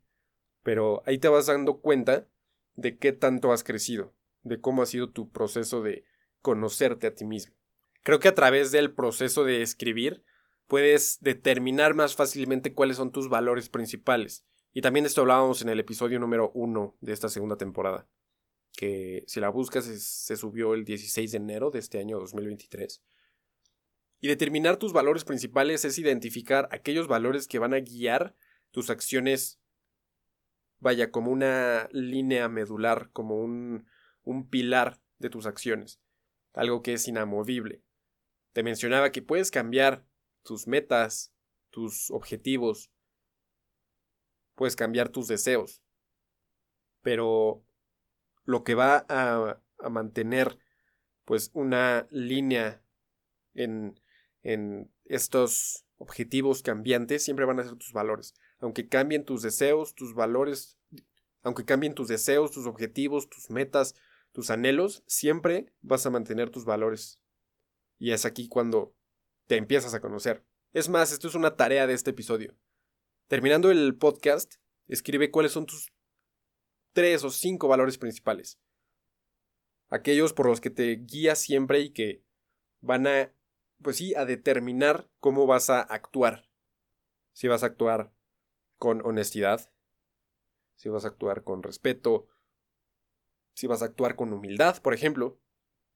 pero 0.64 1.02
ahí 1.06 1.18
te 1.18 1.30
vas 1.30 1.46
dando 1.48 1.80
cuenta 1.80 2.28
de 2.76 2.98
qué 2.98 3.14
tanto 3.14 3.52
has 3.52 3.64
crecido, 3.64 4.14
de 4.44 4.60
cómo 4.60 4.82
ha 4.82 4.86
sido 4.86 5.10
tu 5.10 5.30
proceso 5.30 5.82
de 5.82 6.06
conocerte 6.42 7.08
a 7.08 7.16
ti 7.16 7.26
mismo. 7.26 7.56
Creo 8.04 8.20
que 8.20 8.28
a 8.28 8.36
través 8.36 8.72
del 8.72 8.94
proceso 8.94 9.44
de 9.46 9.62
escribir 9.62 10.24
puedes 10.68 11.20
determinar 11.22 11.94
más 11.94 12.16
fácilmente 12.16 12.74
cuáles 12.74 12.98
son 12.98 13.12
tus 13.12 13.30
valores 13.30 13.70
principales. 13.70 14.46
Y 14.74 14.82
también 14.82 15.06
esto 15.06 15.22
hablábamos 15.22 15.62
en 15.62 15.70
el 15.70 15.80
episodio 15.80 16.20
número 16.20 16.52
uno 16.54 16.96
de 17.00 17.14
esta 17.14 17.30
segunda 17.30 17.58
temporada, 17.58 18.08
que 18.76 19.24
si 19.28 19.40
la 19.40 19.50
buscas 19.50 19.86
se 19.86 20.36
subió 20.36 20.74
el 20.74 20.84
16 20.84 21.32
de 21.32 21.38
enero 21.38 21.70
de 21.70 21.80
este 21.80 22.00
año 22.00 22.20
2023. 22.20 23.02
Y 24.20 24.28
determinar 24.28 24.78
tus 24.78 24.94
valores 24.94 25.26
principales 25.26 25.86
es 25.86 25.98
identificar 26.00 26.68
aquellos 26.72 27.08
valores 27.08 27.48
que 27.48 27.60
van 27.60 27.74
a 27.74 27.80
guiar 27.80 28.36
tus 28.72 28.90
acciones, 28.90 29.60
vaya, 30.80 31.12
como 31.12 31.30
una 31.30 31.88
línea 31.92 32.50
medular, 32.50 33.12
como 33.12 33.36
un, 33.36 33.86
un 34.24 34.50
pilar 34.50 35.00
de 35.20 35.30
tus 35.30 35.46
acciones, 35.46 36.00
algo 36.54 36.82
que 36.82 36.94
es 36.94 37.08
inamovible. 37.08 37.84
Te 38.54 38.64
mencionaba 38.64 39.12
que 39.12 39.22
puedes 39.22 39.52
cambiar 39.52 40.06
tus 40.44 40.68
metas, 40.68 41.34
tus 41.70 42.12
objetivos, 42.12 42.92
puedes 44.56 44.76
cambiar 44.76 45.10
tus 45.10 45.28
deseos, 45.28 45.82
pero 47.02 47.64
lo 48.44 48.64
que 48.64 48.76
va 48.76 49.06
a, 49.10 49.62
a 49.80 49.90
mantener 49.90 50.60
pues 51.26 51.52
una 51.54 52.08
línea 52.12 52.84
en 53.54 54.00
en 54.44 54.92
estos 55.06 55.86
objetivos 55.98 56.62
cambiantes 56.62 57.24
siempre 57.24 57.46
van 57.46 57.60
a 57.60 57.64
ser 57.64 57.76
tus 57.76 57.94
valores. 57.94 58.36
Aunque 58.60 58.88
cambien 58.88 59.26
tus 59.26 59.42
deseos, 59.42 59.96
tus 59.96 60.14
valores, 60.14 60.78
aunque 61.42 61.66
cambien 61.66 61.96
tus 61.96 62.10
deseos, 62.10 62.52
tus 62.52 62.68
objetivos, 62.68 63.30
tus 63.30 63.50
metas, 63.50 63.96
tus 64.34 64.50
anhelos, 64.50 65.04
siempre 65.08 65.74
vas 65.82 66.06
a 66.06 66.10
mantener 66.10 66.50
tus 66.50 66.66
valores. 66.66 67.22
Y 67.98 68.12
es 68.12 68.26
aquí 68.26 68.50
cuando 68.50 68.94
te 69.48 69.56
empiezas 69.56 69.94
a 69.94 70.02
conocer. 70.02 70.44
Es 70.74 70.90
más, 70.90 71.14
esto 71.14 71.30
es 71.30 71.36
una 71.36 71.56
tarea 71.56 71.88
de 71.88 71.94
este 71.94 72.12
episodio. 72.12 72.58
Terminando 73.30 73.72
el 73.72 73.96
podcast, 73.96 74.56
escribe 74.88 75.32
cuáles 75.32 75.54
son 75.54 75.66
tus 75.66 75.94
tres 76.92 77.24
o 77.24 77.30
cinco 77.30 77.70
valores 77.70 77.98
principales. 77.98 78.60
Aquellos 79.88 80.34
por 80.34 80.48
los 80.48 80.60
que 80.60 80.70
te 80.70 80.98
guías 80.98 81.40
siempre 81.40 81.80
y 81.80 81.92
que 81.92 82.24
van 82.82 83.08
a 83.08 83.32
pues 83.84 83.98
sí, 83.98 84.16
a 84.16 84.26
determinar 84.26 85.10
cómo 85.20 85.46
vas 85.46 85.70
a 85.70 85.82
actuar. 85.82 86.50
Si 87.34 87.48
vas 87.48 87.62
a 87.64 87.68
actuar 87.68 88.12
con 88.78 89.06
honestidad, 89.06 89.70
si 90.76 90.90
vas 90.90 91.06
a 91.06 91.10
actuar 91.10 91.44
con 91.44 91.62
respeto, 91.62 92.28
si 93.54 93.68
vas 93.68 93.82
a 93.82 93.86
actuar 93.86 94.16
con 94.16 94.34
humildad, 94.34 94.82
por 94.82 94.94
ejemplo, 94.94 95.40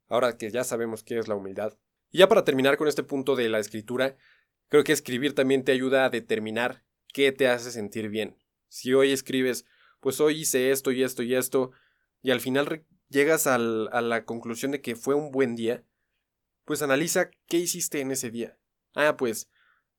ahora 0.07 0.37
que 0.37 0.51
ya 0.51 0.63
sabemos 0.63 1.03
qué 1.03 1.17
es 1.17 1.27
la 1.27 1.35
humildad. 1.35 1.77
Y 2.11 2.19
ya 2.19 2.27
para 2.27 2.43
terminar 2.43 2.77
con 2.77 2.87
este 2.87 3.03
punto 3.03 3.35
de 3.35 3.49
la 3.49 3.59
escritura, 3.59 4.17
creo 4.69 4.83
que 4.83 4.93
escribir 4.93 5.35
también 5.35 5.63
te 5.63 5.71
ayuda 5.71 6.05
a 6.05 6.09
determinar 6.09 6.83
qué 7.13 7.31
te 7.31 7.47
hace 7.47 7.71
sentir 7.71 8.09
bien. 8.09 8.37
Si 8.69 8.93
hoy 8.93 9.11
escribes, 9.11 9.65
pues 9.99 10.19
hoy 10.19 10.41
hice 10.41 10.71
esto 10.71 10.91
y 10.91 11.03
esto 11.03 11.23
y 11.23 11.35
esto, 11.35 11.71
y 12.21 12.31
al 12.31 12.39
final 12.39 12.85
llegas 13.09 13.47
a 13.47 13.57
la 13.57 14.25
conclusión 14.25 14.71
de 14.71 14.81
que 14.81 14.95
fue 14.95 15.15
un 15.15 15.31
buen 15.31 15.55
día, 15.55 15.83
pues 16.65 16.81
analiza 16.81 17.31
qué 17.47 17.57
hiciste 17.57 18.01
en 18.01 18.11
ese 18.11 18.29
día. 18.29 18.57
Ah, 18.93 19.15
pues 19.17 19.49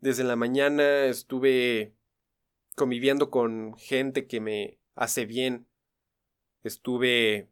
desde 0.01 0.25
la 0.25 0.37
mañana 0.37 1.07
estuve 1.07 1.95
conviviendo 2.77 3.31
con 3.31 3.75
gente 3.77 4.27
que 4.27 4.41
me 4.41 4.79
hace 4.95 5.25
bien. 5.25 5.67
Estuve, 6.63 7.49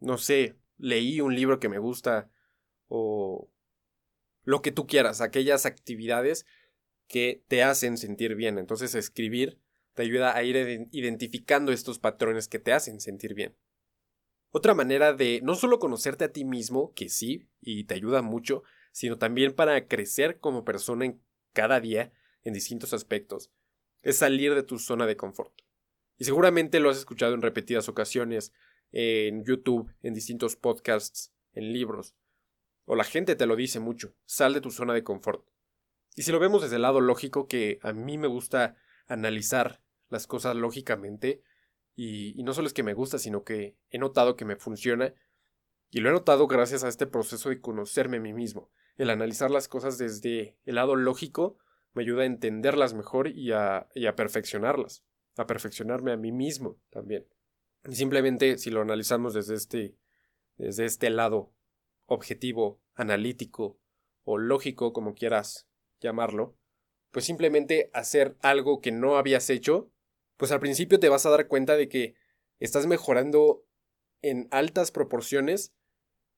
no 0.00 0.18
sé, 0.18 0.56
leí 0.78 1.20
un 1.20 1.34
libro 1.34 1.60
que 1.60 1.68
me 1.68 1.78
gusta 1.78 2.30
o 2.88 3.50
lo 4.44 4.62
que 4.62 4.72
tú 4.72 4.86
quieras, 4.86 5.20
aquellas 5.20 5.66
actividades 5.66 6.46
que 7.06 7.44
te 7.48 7.62
hacen 7.62 7.96
sentir 7.96 8.34
bien. 8.34 8.58
Entonces 8.58 8.94
escribir 8.94 9.58
te 9.94 10.02
ayuda 10.02 10.36
a 10.36 10.42
ir 10.42 10.88
identificando 10.90 11.72
estos 11.72 11.98
patrones 11.98 12.48
que 12.48 12.58
te 12.58 12.72
hacen 12.72 13.00
sentir 13.00 13.34
bien. 13.34 13.56
Otra 14.50 14.74
manera 14.74 15.14
de 15.14 15.40
no 15.42 15.54
solo 15.54 15.78
conocerte 15.78 16.24
a 16.24 16.32
ti 16.32 16.44
mismo, 16.44 16.92
que 16.94 17.08
sí, 17.08 17.48
y 17.60 17.84
te 17.84 17.94
ayuda 17.94 18.20
mucho, 18.20 18.62
sino 18.92 19.16
también 19.16 19.54
para 19.54 19.88
crecer 19.88 20.38
como 20.40 20.64
persona 20.64 21.06
en 21.06 21.22
cada 21.52 21.80
día 21.80 22.12
en 22.42 22.52
distintos 22.52 22.92
aspectos, 22.92 23.50
es 24.02 24.16
salir 24.16 24.54
de 24.54 24.62
tu 24.62 24.78
zona 24.78 25.06
de 25.06 25.16
confort. 25.16 25.61
Y 26.22 26.24
seguramente 26.24 26.78
lo 26.78 26.88
has 26.88 26.98
escuchado 26.98 27.34
en 27.34 27.42
repetidas 27.42 27.88
ocasiones, 27.88 28.52
en 28.92 29.42
YouTube, 29.44 29.92
en 30.02 30.14
distintos 30.14 30.54
podcasts, 30.54 31.32
en 31.52 31.72
libros. 31.72 32.14
O 32.84 32.94
la 32.94 33.02
gente 33.02 33.34
te 33.34 33.44
lo 33.44 33.56
dice 33.56 33.80
mucho, 33.80 34.14
sal 34.24 34.54
de 34.54 34.60
tu 34.60 34.70
zona 34.70 34.94
de 34.94 35.02
confort. 35.02 35.44
Y 36.14 36.22
si 36.22 36.30
lo 36.30 36.38
vemos 36.38 36.62
desde 36.62 36.76
el 36.76 36.82
lado 36.82 37.00
lógico, 37.00 37.48
que 37.48 37.80
a 37.82 37.92
mí 37.92 38.18
me 38.18 38.28
gusta 38.28 38.76
analizar 39.08 39.82
las 40.10 40.28
cosas 40.28 40.54
lógicamente, 40.54 41.42
y, 41.96 42.40
no 42.44 42.54
solo 42.54 42.68
es 42.68 42.72
que 42.72 42.84
me 42.84 42.94
gusta, 42.94 43.18
sino 43.18 43.42
que 43.42 43.76
he 43.90 43.98
notado 43.98 44.36
que 44.36 44.44
me 44.44 44.54
funciona. 44.54 45.12
Y 45.90 46.02
lo 46.02 46.10
he 46.10 46.12
notado 46.12 46.46
gracias 46.46 46.84
a 46.84 46.88
este 46.88 47.08
proceso 47.08 47.48
de 47.48 47.60
conocerme 47.60 48.18
a 48.18 48.20
mí 48.20 48.32
mismo. 48.32 48.70
El 48.96 49.10
analizar 49.10 49.50
las 49.50 49.66
cosas 49.66 49.98
desde 49.98 50.56
el 50.66 50.76
lado 50.76 50.94
lógico 50.94 51.58
me 51.94 52.04
ayuda 52.04 52.22
a 52.22 52.26
entenderlas 52.26 52.94
mejor 52.94 53.26
y 53.26 53.50
a, 53.50 53.88
y 53.96 54.06
a 54.06 54.14
perfeccionarlas. 54.14 55.02
A 55.36 55.46
perfeccionarme 55.46 56.12
a 56.12 56.16
mí 56.16 56.32
mismo 56.32 56.78
también. 56.90 57.26
Y 57.88 57.94
simplemente 57.94 58.58
si 58.58 58.70
lo 58.70 58.82
analizamos 58.82 59.34
desde 59.34 59.54
este, 59.54 59.96
desde 60.56 60.84
este 60.84 61.10
lado 61.10 61.52
objetivo, 62.06 62.80
analítico 62.94 63.78
o 64.24 64.38
lógico, 64.38 64.92
como 64.92 65.14
quieras 65.14 65.66
llamarlo, 66.00 66.56
pues 67.10 67.24
simplemente 67.24 67.90
hacer 67.92 68.36
algo 68.40 68.80
que 68.80 68.92
no 68.92 69.16
habías 69.16 69.50
hecho, 69.50 69.90
pues 70.36 70.52
al 70.52 70.60
principio 70.60 70.98
te 70.98 71.08
vas 71.08 71.26
a 71.26 71.30
dar 71.30 71.48
cuenta 71.48 71.76
de 71.76 71.88
que 71.88 72.14
estás 72.58 72.86
mejorando 72.86 73.64
en 74.22 74.48
altas 74.50 74.90
proporciones 74.90 75.74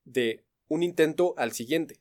de 0.04 0.44
un 0.68 0.82
intento 0.82 1.34
al 1.36 1.52
siguiente. 1.52 2.00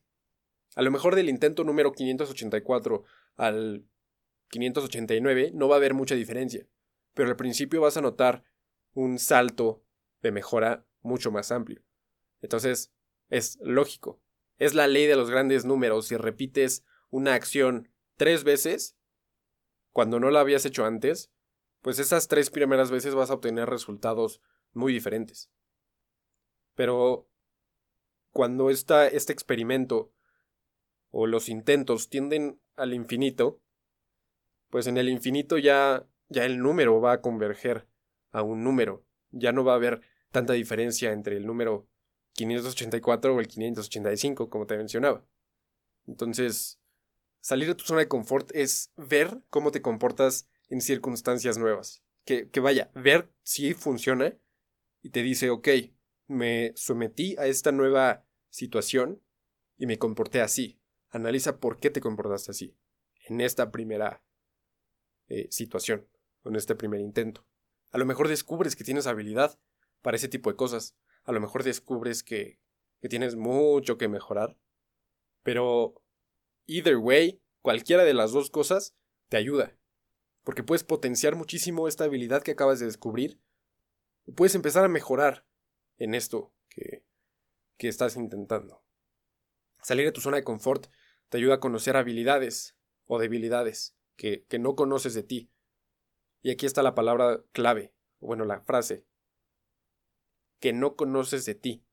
A 0.75 0.81
lo 0.81 0.91
mejor 0.91 1.15
del 1.15 1.29
intento 1.29 1.63
número 1.63 1.91
584 1.91 3.03
al 3.35 3.85
589 4.49 5.51
no 5.53 5.67
va 5.67 5.75
a 5.75 5.77
haber 5.77 5.93
mucha 5.93 6.15
diferencia, 6.15 6.67
pero 7.13 7.29
al 7.29 7.35
principio 7.35 7.81
vas 7.81 7.97
a 7.97 8.01
notar 8.01 8.43
un 8.93 9.19
salto 9.19 9.83
de 10.21 10.31
mejora 10.31 10.85
mucho 11.01 11.31
más 11.31 11.51
amplio. 11.51 11.83
Entonces, 12.41 12.91
es 13.29 13.57
lógico. 13.61 14.21
Es 14.57 14.73
la 14.73 14.87
ley 14.87 15.07
de 15.07 15.15
los 15.15 15.29
grandes 15.29 15.65
números. 15.65 16.07
Si 16.07 16.17
repites 16.17 16.85
una 17.09 17.33
acción 17.33 17.89
tres 18.15 18.43
veces, 18.43 18.97
cuando 19.91 20.19
no 20.19 20.29
la 20.29 20.39
habías 20.39 20.65
hecho 20.65 20.85
antes, 20.85 21.31
pues 21.81 21.99
esas 21.99 22.27
tres 22.27 22.49
primeras 22.49 22.91
veces 22.91 23.15
vas 23.15 23.29
a 23.29 23.35
obtener 23.35 23.69
resultados 23.69 24.41
muy 24.71 24.93
diferentes. 24.93 25.51
Pero 26.75 27.29
cuando 28.31 28.69
este 28.69 29.33
experimento 29.33 30.11
o 31.11 31.27
los 31.27 31.49
intentos 31.49 32.09
tienden 32.09 32.59
al 32.75 32.93
infinito, 32.93 33.61
pues 34.69 34.87
en 34.87 34.97
el 34.97 35.09
infinito 35.09 35.59
ya, 35.59 36.07
ya 36.29 36.45
el 36.45 36.59
número 36.59 36.99
va 36.99 37.13
a 37.13 37.21
converger 37.21 37.87
a 38.31 38.41
un 38.41 38.63
número. 38.63 39.05
Ya 39.31 39.51
no 39.51 39.63
va 39.63 39.73
a 39.73 39.75
haber 39.75 40.01
tanta 40.31 40.53
diferencia 40.53 41.11
entre 41.11 41.37
el 41.37 41.45
número 41.45 41.87
584 42.33 43.35
o 43.35 43.39
el 43.39 43.47
585, 43.47 44.49
como 44.49 44.65
te 44.65 44.77
mencionaba. 44.77 45.25
Entonces, 46.07 46.79
salir 47.39 47.67
de 47.67 47.75
tu 47.75 47.83
zona 47.83 48.01
de 48.01 48.07
confort 48.07 48.51
es 48.53 48.91
ver 48.97 49.41
cómo 49.49 49.71
te 49.71 49.81
comportas 49.81 50.49
en 50.69 50.81
circunstancias 50.81 51.57
nuevas. 51.57 52.03
Que, 52.25 52.49
vaya, 52.61 52.89
ver 52.95 53.31
si 53.43 53.73
funciona 53.73 54.37
y 55.01 55.09
te 55.09 55.21
dice, 55.21 55.49
ok, 55.49 55.67
me 56.27 56.71
sometí 56.75 57.35
a 57.37 57.47
esta 57.47 57.71
nueva 57.71 58.25
situación 58.49 59.21
y 59.77 59.85
me 59.85 59.99
comporté 59.99 60.41
así. 60.41 60.79
Analiza 61.09 61.59
por 61.59 61.79
qué 61.79 61.89
te 61.89 62.01
comportaste 62.01 62.51
así 62.51 62.75
en 63.27 63.41
esta 63.41 63.71
primera 63.71 64.23
eh, 65.27 65.47
situación, 65.51 66.07
en 66.45 66.55
este 66.55 66.75
primer 66.75 66.99
intento. 66.99 67.45
A 67.91 67.97
lo 67.97 68.05
mejor 68.05 68.27
descubres 68.27 68.75
que 68.75 68.83
tienes 68.83 69.07
habilidad 69.07 69.59
para 70.01 70.17
ese 70.17 70.27
tipo 70.27 70.49
de 70.49 70.55
cosas. 70.55 70.95
A 71.23 71.31
lo 71.31 71.39
mejor 71.39 71.63
descubres 71.63 72.23
que, 72.23 72.59
que 73.01 73.09
tienes 73.09 73.35
mucho 73.35 73.97
que 73.97 74.07
mejorar. 74.07 74.57
Pero, 75.43 76.01
either 76.65 76.97
way, 76.97 77.41
cualquiera 77.61 78.03
de 78.03 78.13
las 78.13 78.31
dos 78.31 78.49
cosas 78.49 78.95
te 79.29 79.37
ayuda. 79.37 79.77
Porque 80.43 80.63
puedes 80.63 80.83
potenciar 80.83 81.35
muchísimo 81.35 81.87
esta 81.87 82.03
habilidad 82.05 82.43
que 82.43 82.51
acabas 82.51 82.79
de 82.79 82.85
descubrir. 82.85 83.39
puedes 84.35 84.55
empezar 84.55 84.83
a 84.83 84.89
mejorar 84.89 85.45
en 85.97 86.15
esto 86.15 86.53
que, 86.69 87.05
que 87.77 87.87
estás 87.87 88.15
intentando. 88.15 88.83
Salir 89.81 90.05
de 90.05 90.11
tu 90.11 90.21
zona 90.21 90.37
de 90.37 90.43
confort 90.43 90.87
te 91.29 91.37
ayuda 91.37 91.55
a 91.55 91.59
conocer 91.59 91.95
habilidades 91.95 92.77
o 93.05 93.19
debilidades 93.19 93.95
que, 94.15 94.45
que 94.45 94.59
no 94.59 94.75
conoces 94.75 95.13
de 95.13 95.23
ti. 95.23 95.52
Y 96.43 96.51
aquí 96.51 96.67
está 96.67 96.83
la 96.83 96.93
palabra 96.93 97.41
clave, 97.53 97.93
bueno, 98.19 98.45
la 98.45 98.61
frase, 98.61 99.05
que 100.59 100.73
no 100.73 100.95
conoces 100.95 101.45
de 101.45 101.55
ti. 101.55 101.83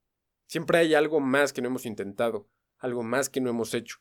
Siempre 0.46 0.78
hay 0.78 0.94
algo 0.94 1.20
más 1.20 1.52
que 1.52 1.62
no 1.62 1.68
hemos 1.68 1.86
intentado, 1.86 2.48
algo 2.76 3.02
más 3.02 3.30
que 3.30 3.40
no 3.40 3.48
hemos 3.48 3.72
hecho, 3.72 3.98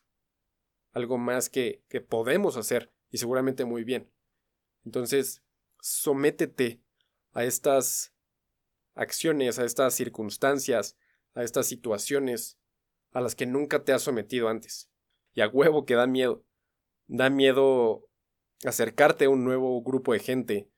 algo 0.92 1.16
más 1.16 1.48
que, 1.48 1.82
que 1.88 2.00
podemos 2.00 2.56
hacer, 2.56 2.92
y 3.10 3.18
seguramente 3.18 3.64
muy 3.64 3.84
bien. 3.84 4.10
Entonces, 4.84 5.42
sométete 5.80 6.82
a 7.32 7.44
estas 7.44 8.12
acciones, 8.94 9.60
a 9.60 9.64
estas 9.64 9.94
circunstancias, 9.94 10.96
a 11.34 11.44
estas 11.44 11.66
situaciones 11.66 12.58
a 13.12 13.20
las 13.20 13.36
que 13.36 13.46
nunca 13.46 13.84
te 13.84 13.92
has 13.92 14.02
sometido 14.02 14.48
antes. 14.48 14.90
Y 15.32 15.42
a 15.42 15.48
huevo 15.48 15.84
que 15.84 15.94
da 15.94 16.06
miedo. 16.06 16.44
Da 17.06 17.30
miedo 17.30 18.09
acercarte 18.64 19.26
a 19.26 19.30
un 19.30 19.44
nuevo 19.44 19.82
grupo 19.82 20.12
de 20.12 20.20
gente. 20.20 20.70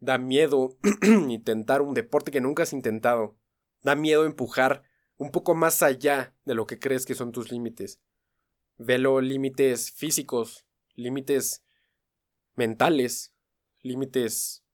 Da 0.00 0.18
miedo 0.18 0.78
intentar 1.28 1.82
un 1.82 1.94
deporte 1.94 2.30
que 2.30 2.40
nunca 2.40 2.62
has 2.62 2.72
intentado. 2.72 3.36
Da 3.82 3.94
miedo 3.94 4.24
empujar 4.24 4.82
un 5.16 5.30
poco 5.30 5.54
más 5.54 5.82
allá 5.82 6.34
de 6.44 6.54
lo 6.54 6.66
que 6.66 6.78
crees 6.78 7.04
que 7.04 7.14
son 7.14 7.32
tus 7.32 7.50
límites. 7.50 8.00
Velo 8.76 9.20
límites 9.20 9.90
físicos, 9.90 10.66
límites 10.94 11.64
mentales, 12.54 13.34
límites 13.82 14.64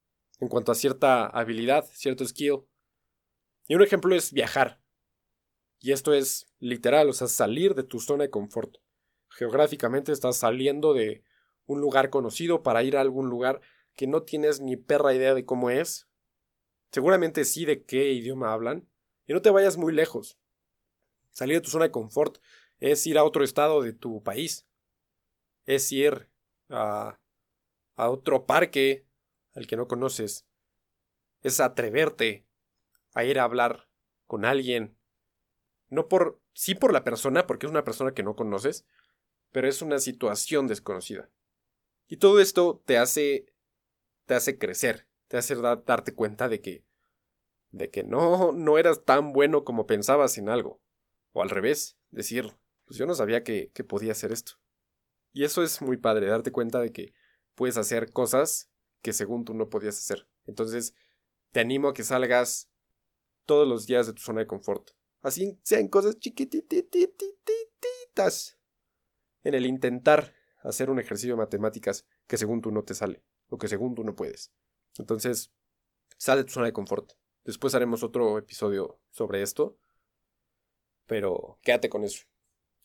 en 0.40 0.48
cuanto 0.48 0.72
a 0.72 0.74
cierta 0.74 1.26
habilidad, 1.26 1.86
cierto 1.92 2.26
skill. 2.26 2.64
Y 3.66 3.74
un 3.74 3.82
ejemplo 3.82 4.14
es 4.14 4.32
viajar. 4.32 4.82
Y 5.80 5.92
esto 5.92 6.12
es 6.12 6.46
literal, 6.58 7.08
o 7.08 7.12
sea, 7.12 7.28
salir 7.28 7.74
de 7.74 7.82
tu 7.82 8.00
zona 8.00 8.24
de 8.24 8.30
confort. 8.30 8.76
Geográficamente 9.28 10.12
estás 10.12 10.36
saliendo 10.36 10.94
de 10.94 11.24
un 11.66 11.80
lugar 11.80 12.10
conocido 12.10 12.62
para 12.62 12.82
ir 12.82 12.96
a 12.96 13.00
algún 13.00 13.28
lugar 13.28 13.60
que 13.94 14.06
no 14.06 14.22
tienes 14.22 14.60
ni 14.60 14.76
perra 14.76 15.14
idea 15.14 15.34
de 15.34 15.44
cómo 15.44 15.70
es. 15.70 16.08
Seguramente 16.90 17.44
sí 17.44 17.64
de 17.64 17.84
qué 17.84 18.12
idioma 18.12 18.52
hablan. 18.52 18.88
Y 19.26 19.32
no 19.32 19.42
te 19.42 19.50
vayas 19.50 19.76
muy 19.76 19.92
lejos. 19.92 20.38
Salir 21.30 21.56
de 21.56 21.62
tu 21.62 21.70
zona 21.70 21.86
de 21.86 21.90
confort 21.90 22.38
es 22.78 23.06
ir 23.06 23.18
a 23.18 23.24
otro 23.24 23.44
estado 23.44 23.82
de 23.82 23.92
tu 23.92 24.22
país. 24.22 24.66
Es 25.64 25.90
ir 25.90 26.30
a, 26.68 27.18
otro 27.96 28.46
parque 28.46 29.06
al 29.54 29.66
que 29.66 29.76
no 29.76 29.88
conoces. 29.88 30.46
Es 31.40 31.60
atreverte 31.60 32.46
a 33.14 33.24
ir 33.24 33.38
a 33.38 33.44
hablar 33.44 33.88
con 34.26 34.44
alguien. 34.44 34.96
No 35.88 36.08
por. 36.08 36.40
sí 36.52 36.74
por 36.74 36.92
la 36.92 37.04
persona, 37.04 37.46
porque 37.46 37.66
es 37.66 37.70
una 37.70 37.84
persona 37.84 38.12
que 38.12 38.22
no 38.22 38.36
conoces, 38.36 38.86
pero 39.52 39.68
es 39.68 39.82
una 39.82 39.98
situación 39.98 40.66
desconocida. 40.66 41.30
Y 42.14 42.18
todo 42.18 42.38
esto 42.38 42.80
te 42.86 42.96
hace. 42.96 43.52
te 44.26 44.34
hace 44.34 44.56
crecer, 44.56 45.08
te 45.26 45.36
hace 45.36 45.56
darte 45.56 46.14
cuenta 46.14 46.48
de 46.48 46.60
que. 46.60 46.84
de 47.72 47.90
que 47.90 48.04
no, 48.04 48.52
no 48.52 48.78
eras 48.78 49.04
tan 49.04 49.32
bueno 49.32 49.64
como 49.64 49.88
pensabas 49.88 50.38
en 50.38 50.48
algo. 50.48 50.80
O 51.32 51.42
al 51.42 51.50
revés, 51.50 51.98
decir, 52.12 52.52
pues 52.84 53.00
yo 53.00 53.06
no 53.06 53.16
sabía 53.16 53.42
que, 53.42 53.72
que 53.74 53.82
podía 53.82 54.12
hacer 54.12 54.30
esto. 54.30 54.52
Y 55.32 55.42
eso 55.42 55.64
es 55.64 55.82
muy 55.82 55.96
padre, 55.96 56.28
darte 56.28 56.52
cuenta 56.52 56.78
de 56.78 56.92
que 56.92 57.14
puedes 57.56 57.76
hacer 57.78 58.12
cosas 58.12 58.70
que 59.02 59.12
según 59.12 59.44
tú 59.44 59.52
no 59.52 59.68
podías 59.68 59.98
hacer. 59.98 60.28
Entonces, 60.46 60.94
te 61.50 61.58
animo 61.58 61.88
a 61.88 61.94
que 61.94 62.04
salgas 62.04 62.70
todos 63.44 63.66
los 63.66 63.88
días 63.88 64.06
de 64.06 64.12
tu 64.12 64.22
zona 64.22 64.42
de 64.42 64.46
confort. 64.46 64.90
Así 65.20 65.58
sean 65.64 65.88
cosas 65.88 66.20
chiquititas. 66.20 66.76
En 69.42 69.54
el 69.54 69.66
intentar 69.66 70.32
hacer 70.64 70.90
un 70.90 70.98
ejercicio 70.98 71.34
de 71.34 71.42
matemáticas 71.42 72.06
que 72.26 72.36
según 72.36 72.60
tú 72.60 72.72
no 72.72 72.82
te 72.82 72.94
sale, 72.94 73.22
o 73.48 73.58
que 73.58 73.68
según 73.68 73.94
tú 73.94 74.02
no 74.02 74.16
puedes. 74.16 74.52
Entonces, 74.98 75.52
sal 76.16 76.38
de 76.38 76.44
tu 76.44 76.52
zona 76.52 76.66
de 76.66 76.72
confort. 76.72 77.12
Después 77.44 77.74
haremos 77.74 78.02
otro 78.02 78.38
episodio 78.38 78.98
sobre 79.10 79.42
esto. 79.42 79.78
Pero 81.06 81.58
quédate 81.62 81.90
con 81.90 82.02
eso. 82.02 82.24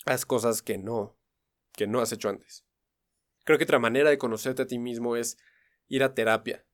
Haz 0.05 0.25
cosas 0.25 0.61
que 0.61 0.77
no, 0.77 1.17
que 1.73 1.87
no 1.87 2.01
has 2.01 2.11
hecho 2.11 2.29
antes. 2.29 2.65
Creo 3.45 3.57
que 3.57 3.63
otra 3.63 3.79
manera 3.79 4.09
de 4.09 4.17
conocerte 4.17 4.63
a 4.63 4.67
ti 4.67 4.77
mismo 4.77 5.15
es 5.15 5.37
ir 5.87 6.03
a 6.03 6.13
terapia. 6.13 6.65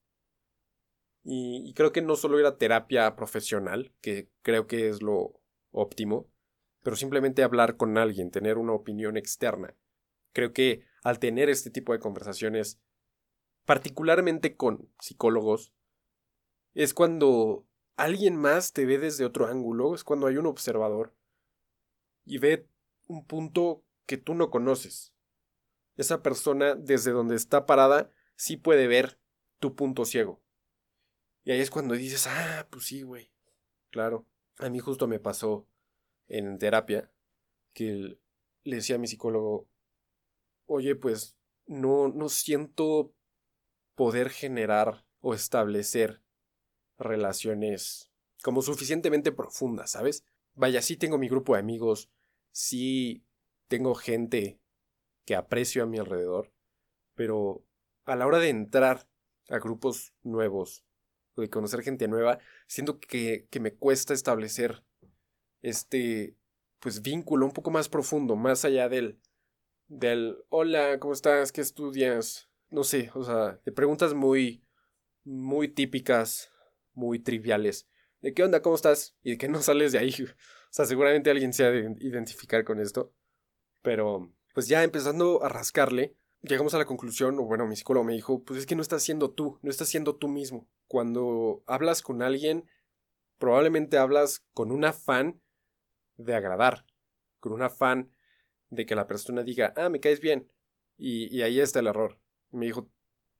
Y, 1.23 1.73
creo 1.73 1.91
que 1.91 2.03
no 2.03 2.15
solo 2.15 2.39
ir 2.39 2.45
a 2.45 2.57
terapia 2.57 3.15
profesional, 3.15 3.91
que 4.01 4.29
creo 4.43 4.67
que 4.67 4.89
es 4.89 5.01
lo 5.01 5.41
óptimo, 5.71 6.29
pero 6.83 6.95
simplemente 6.95 7.41
hablar 7.41 7.77
con 7.77 7.97
alguien, 7.97 8.29
tener 8.29 8.59
una 8.59 8.73
opinión 8.73 9.17
externa. 9.17 9.75
Creo 10.33 10.53
que 10.53 10.85
al 11.05 11.19
tener 11.19 11.51
este 11.51 11.69
tipo 11.69 11.93
de 11.93 11.99
conversaciones, 11.99 12.81
particularmente 13.63 14.57
con 14.57 14.89
psicólogos, 14.99 15.71
es 16.73 16.95
cuando 16.95 17.67
alguien 17.95 18.35
más 18.35 18.73
te 18.73 18.87
ve 18.87 18.97
desde 18.97 19.23
otro 19.23 19.45
ángulo, 19.45 19.93
es 19.93 20.03
cuando 20.03 20.25
hay 20.25 20.37
un 20.37 20.47
observador 20.47 21.15
y 22.25 22.39
ve 22.39 22.67
un 23.05 23.23
punto 23.23 23.85
que 24.07 24.17
tú 24.17 24.33
no 24.33 24.49
conoces. 24.49 25.13
Esa 25.95 26.23
persona 26.23 26.73
desde 26.73 27.11
donde 27.11 27.35
está 27.35 27.67
parada 27.67 28.09
sí 28.35 28.57
puede 28.57 28.87
ver 28.87 29.19
tu 29.59 29.75
punto 29.75 30.05
ciego. 30.05 30.41
Y 31.43 31.51
ahí 31.51 31.59
es 31.59 31.69
cuando 31.69 31.93
dices, 31.93 32.25
ah, 32.25 32.67
pues 32.71 32.85
sí, 32.85 33.03
güey. 33.03 33.31
Claro. 33.91 34.25
A 34.57 34.69
mí 34.69 34.79
justo 34.79 35.07
me 35.07 35.19
pasó 35.19 35.67
en 36.27 36.57
terapia 36.57 37.11
que 37.73 38.17
le 38.63 38.75
decía 38.75 38.95
a 38.95 38.99
mi 38.99 39.05
psicólogo, 39.05 39.69
oye, 40.65 40.95
pues 40.95 41.37
no, 41.67 42.09
no 42.09 42.29
siento 42.29 43.13
poder 43.95 44.29
generar 44.29 45.05
o 45.21 45.33
establecer 45.33 46.21
relaciones 46.97 48.11
como 48.43 48.61
suficientemente 48.61 49.31
profundas, 49.31 49.91
¿sabes? 49.91 50.23
Vaya, 50.53 50.81
sí 50.81 50.97
tengo 50.97 51.17
mi 51.17 51.27
grupo 51.27 51.53
de 51.53 51.59
amigos, 51.59 52.09
sí 52.51 53.25
tengo 53.67 53.95
gente 53.95 54.59
que 55.25 55.35
aprecio 55.35 55.83
a 55.83 55.87
mi 55.87 55.97
alrededor, 55.97 56.53
pero 57.15 57.65
a 58.05 58.15
la 58.15 58.27
hora 58.27 58.39
de 58.39 58.49
entrar 58.49 59.07
a 59.49 59.57
grupos 59.57 60.13
nuevos 60.23 60.85
o 61.35 61.41
de 61.41 61.49
conocer 61.49 61.81
gente 61.81 62.07
nueva, 62.07 62.39
siento 62.67 62.99
que, 62.99 63.47
que 63.49 63.59
me 63.59 63.73
cuesta 63.73 64.13
establecer 64.13 64.83
este 65.61 66.35
pues 66.79 67.01
vínculo 67.01 67.47
un 67.47 67.51
poco 67.51 67.71
más 67.71 67.89
profundo, 67.89 68.35
más 68.35 68.63
allá 68.63 68.87
del 68.87 69.19
del 69.87 70.37
hola, 70.49 70.99
¿cómo 70.99 71.13
estás? 71.13 71.51
¿Qué 71.51 71.61
estudias? 71.61 72.49
No 72.69 72.83
sé, 72.83 73.11
o 73.13 73.23
sea, 73.23 73.59
de 73.63 73.71
preguntas 73.71 74.13
muy 74.13 74.65
muy 75.25 75.67
típicas, 75.67 76.51
muy 76.93 77.19
triviales. 77.19 77.87
¿De 78.21 78.33
qué 78.33 78.43
onda? 78.43 78.61
¿Cómo 78.61 78.75
estás? 78.75 79.15
Y 79.23 79.31
de 79.31 79.37
que 79.37 79.49
no 79.49 79.61
sales 79.61 79.91
de 79.91 79.99
ahí. 79.99 80.13
O 80.67 80.75
sea, 80.75 80.85
seguramente 80.85 81.31
alguien 81.31 81.53
se 81.53 81.63
ha 81.63 81.71
de 81.71 81.95
identificar 82.01 82.65
con 82.65 82.81
esto. 82.81 83.13
Pero, 83.81 84.33
pues 84.53 84.67
ya 84.67 84.83
empezando 84.83 85.41
a 85.41 85.47
rascarle, 85.47 86.17
llegamos 86.41 86.73
a 86.73 86.77
la 86.77 86.85
conclusión, 86.85 87.39
o 87.39 87.43
bueno, 87.43 87.65
mi 87.65 87.77
psicólogo 87.77 88.03
me 88.03 88.11
dijo, 88.11 88.43
pues 88.43 88.59
es 88.59 88.65
que 88.65 88.75
no 88.75 88.81
estás 88.81 89.01
siendo 89.01 89.31
tú, 89.31 89.57
no 89.61 89.69
estás 89.71 89.87
siendo 89.87 90.17
tú 90.17 90.27
mismo. 90.27 90.67
Cuando 90.87 91.63
hablas 91.65 92.01
con 92.01 92.21
alguien, 92.21 92.67
probablemente 93.37 93.97
hablas 93.97 94.43
con 94.53 94.73
un 94.73 94.83
afán 94.83 95.41
de 96.17 96.35
agradar, 96.35 96.85
con 97.39 97.53
un 97.53 97.61
afán 97.61 98.11
de 98.75 98.85
que 98.85 98.95
la 98.95 99.07
persona 99.07 99.43
diga, 99.43 99.73
ah, 99.75 99.89
me 99.89 99.99
caes 99.99 100.19
bien. 100.19 100.49
Y, 100.97 101.41
ahí 101.41 101.59
está 101.59 101.79
el 101.79 101.87
error. 101.87 102.19
Me 102.51 102.65
dijo, 102.65 102.89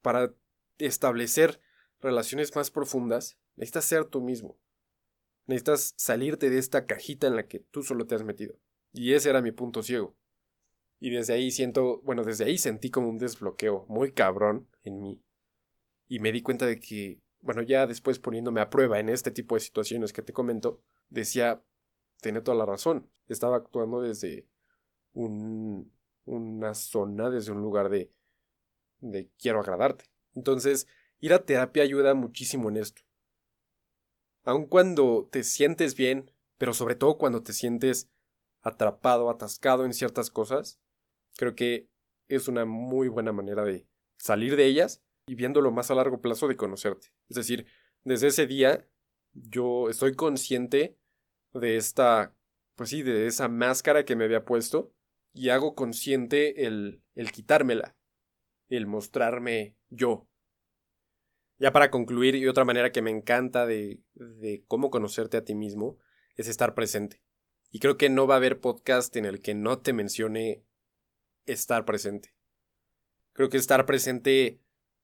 para 0.02 0.34
establecer 0.78 1.62
relaciones 2.02 2.56
más 2.56 2.72
profundas, 2.72 3.38
necesitas 3.56 3.86
ser 3.86 4.06
tú 4.06 4.22
mismo. 4.22 4.58
Necesitas 5.46 5.94
salirte 5.98 6.50
de 6.50 6.58
esta 6.58 6.86
cajita 6.86 7.28
en 7.28 7.36
la 7.36 7.48
que 7.48 7.60
tú 7.60 7.84
solo 7.84 8.06
te 8.08 8.16
has 8.16 8.24
metido. 8.24 8.56
Y 8.92 9.14
ese 9.14 9.30
era 9.30 9.42
mi 9.42 9.52
punto 9.52 9.84
ciego. 9.84 10.16
Y 11.00 11.12
desde 11.12 11.34
ahí 11.34 11.52
siento, 11.52 12.02
bueno, 12.02 12.24
desde 12.24 12.46
ahí 12.46 12.58
sentí 12.58 12.90
como 12.90 13.10
un 13.10 13.18
desbloqueo 13.18 13.86
muy 13.88 14.12
cabrón 14.12 14.68
en 14.84 15.02
mí. 15.02 15.22
Y 16.08 16.20
me 16.20 16.32
di 16.32 16.42
cuenta 16.42 16.66
de 16.66 16.80
que, 16.80 17.22
bueno, 17.42 17.62
ya 17.62 17.88
después 17.88 18.20
poniéndome 18.20 18.62
a 18.62 18.70
prueba 18.70 19.00
en 19.00 19.10
este 19.10 19.32
tipo 19.32 19.56
de 19.56 19.62
situaciones 19.62 20.14
que 20.14 20.22
te 20.22 20.34
comento, 20.34 20.82
decía, 21.10 21.64
tiene 22.22 22.42
toda 22.42 22.58
la 22.58 22.66
razón. 22.66 23.10
Estaba 23.28 23.58
actuando 23.58 24.02
desde 24.02 24.48
un, 25.16 25.92
una 26.26 26.76
zona, 26.76 27.30
desde 27.32 27.52
un 27.52 27.62
lugar 27.62 27.90
de, 27.90 28.12
de 29.00 29.32
quiero 29.40 29.60
agradarte. 29.60 30.06
Entonces, 30.36 30.88
ir 31.20 31.34
a 31.34 31.46
terapia 31.46 31.84
ayuda 31.84 32.14
muchísimo 32.14 32.70
en 32.70 32.78
esto. 32.78 33.02
Aun 34.44 34.68
cuando 34.68 35.28
te 35.32 35.44
sientes 35.44 35.96
bien, 35.96 36.32
pero 36.58 36.74
sobre 36.74 36.96
todo 36.96 37.18
cuando 37.18 37.42
te 37.42 37.54
sientes 37.54 38.12
atrapado, 38.62 39.30
atascado 39.30 39.86
en 39.86 39.94
ciertas 39.94 40.30
cosas, 40.30 40.80
creo 41.38 41.56
que 41.56 41.90
es 42.28 42.48
una 42.48 42.66
muy 42.66 43.08
buena 43.08 43.32
manera 43.32 43.64
de 43.64 43.88
salir 44.18 44.56
de 44.56 44.66
ellas 44.66 45.02
y 45.28 45.36
viéndolo 45.36 45.72
más 45.72 45.90
a 45.90 45.96
largo 45.96 46.22
plazo 46.22 46.48
de 46.48 46.58
conocerte. 46.58 47.08
Es 47.30 47.38
decir, 47.38 47.66
desde 48.04 48.28
ese 48.28 48.46
día 48.46 48.88
yo 49.34 49.90
estoy 49.90 50.16
consciente 50.16 50.98
de 51.54 51.78
esta, 51.78 52.36
pues 52.76 52.90
sí, 52.90 53.04
de 53.04 53.28
esa 53.28 53.48
máscara 53.48 54.06
que 54.06 54.16
me 54.16 54.26
había 54.26 54.46
puesto 54.46 54.95
y 55.36 55.50
hago 55.50 55.76
consciente 55.76 56.66
el, 56.66 57.04
el 57.14 57.32
quitármela, 57.32 57.96
el 58.70 58.88
mostrarme 58.88 59.76
yo, 59.90 60.28
ya 61.58 61.72
para 61.72 61.92
concluir, 61.92 62.36
y 62.36 62.48
otra 62.48 62.66
manera 62.66 62.92
que 62.92 63.02
me 63.02 63.12
encanta 63.12 63.66
de, 63.66 64.02
de 64.14 64.64
cómo 64.68 64.90
conocerte 64.90 65.38
a 65.38 65.44
ti 65.44 65.56
mismo 65.56 65.98
es 66.36 66.48
estar 66.48 66.74
presente. 66.74 67.22
Y 67.70 67.80
creo 67.80 67.98
que 67.98 68.10
no 68.10 68.28
va 68.28 68.36
a 68.36 68.38
haber 68.38 68.60
podcast 68.60 69.16
en 69.16 69.26
el 69.26 69.42
que 69.42 69.54
no 69.54 69.80
te 69.80 69.94
mencione 69.94 70.66
estar 71.46 71.86
presente. 71.86 72.34
Creo 73.34 73.50
que 73.50 73.58
estar 73.58 73.86
presente 73.86 74.62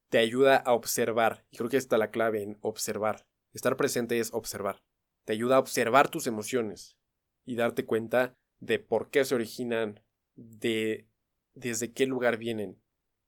te 0.10 0.18
ayuda 0.18 0.58
a 0.58 0.74
observar. 0.74 1.46
Y 1.52 1.58
creo 1.58 1.70
que 1.70 1.78
está 1.78 1.98
la 1.98 2.12
clave 2.12 2.44
en 2.44 2.58
observar. 2.62 3.28
Estar 3.54 3.76
presente 3.76 4.20
es 4.20 4.34
observar. 4.34 4.84
Te 5.26 5.34
ayuda 5.34 5.58
a 5.58 5.60
observar 5.60 6.10
tus 6.10 6.28
emociones 6.28 6.98
y 7.46 7.56
darte 7.56 7.86
cuenta 7.86 8.38
de 8.60 8.80
por 8.80 9.10
qué 9.10 9.26
se 9.26 9.36
originan, 9.36 10.02
de 10.36 11.08
desde 11.54 11.92
qué 11.94 12.06
lugar 12.06 12.38
vienen. 12.38 12.82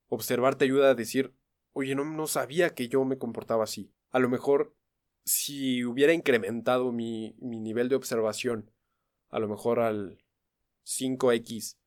Observar 0.07 0.55
te 0.55 0.65
ayuda 0.65 0.91
a 0.91 0.95
decir, 0.95 1.33
oye, 1.73 1.95
no, 1.95 2.05
no 2.05 2.27
sabía 2.27 2.73
que 2.73 2.87
yo 2.87 3.03
me 3.05 3.17
comportaba 3.17 3.63
así. 3.63 3.91
A 4.11 4.19
lo 4.19 4.29
mejor, 4.29 4.75
si 5.25 5.83
hubiera 5.83 6.13
incrementado 6.13 6.91
mi, 6.91 7.35
mi 7.39 7.59
nivel 7.59 7.89
de 7.89 7.95
observación, 7.95 8.71
a 9.29 9.39
lo 9.39 9.47
mejor 9.47 9.79
al 9.79 10.23
5x 10.85 11.77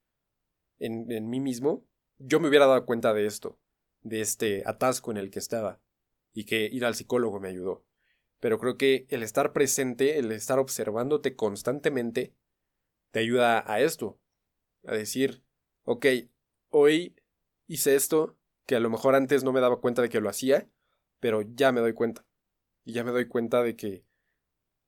en, 0.79 1.11
en 1.11 1.29
mí 1.29 1.41
mismo, 1.41 1.87
yo 2.19 2.41
me 2.41 2.49
hubiera 2.49 2.67
dado 2.67 2.87
cuenta 2.87 3.15
de 3.15 3.27
esto, 3.27 3.59
de 4.03 4.21
este 4.21 4.63
atasco 4.67 5.11
en 5.11 5.19
el 5.19 5.31
que 5.31 5.39
estaba, 5.39 5.81
y 6.33 6.45
que 6.45 6.65
ir 6.65 6.85
al 6.85 6.95
psicólogo 6.95 7.41
me 7.41 7.49
ayudó. 7.49 7.85
Pero 8.41 8.59
creo 8.59 8.77
que 8.77 9.07
el 9.09 9.23
estar 9.23 9.53
presente, 9.53 10.19
el 10.19 10.33
estar 10.33 10.59
observándote 10.59 11.37
constantemente, 11.37 12.35
te 13.11 13.21
ayuda 13.21 13.65
a 13.71 13.81
esto, 13.81 14.19
a 14.87 14.95
decir, 14.95 15.43
ok, 15.85 16.07
hoy 16.71 17.17
hice 17.67 17.95
esto, 17.95 18.39
que 18.67 18.77
a 18.77 18.81
lo 18.81 18.91
mejor 18.91 19.15
antes 19.15 19.45
no 19.45 19.53
me 19.53 19.61
daba 19.61 19.81
cuenta 19.81 20.03
de 20.03 20.09
que 20.09 20.21
lo 20.21 20.29
hacía, 20.29 20.69
pero 21.21 21.43
ya 21.43 21.73
me 21.73 21.81
doy 21.81 21.93
cuenta. 21.93 22.27
Y 22.85 22.93
ya 22.93 23.05
me 23.05 23.11
doy 23.11 23.27
cuenta 23.27 23.63
de 23.63 23.77
que 23.77 24.05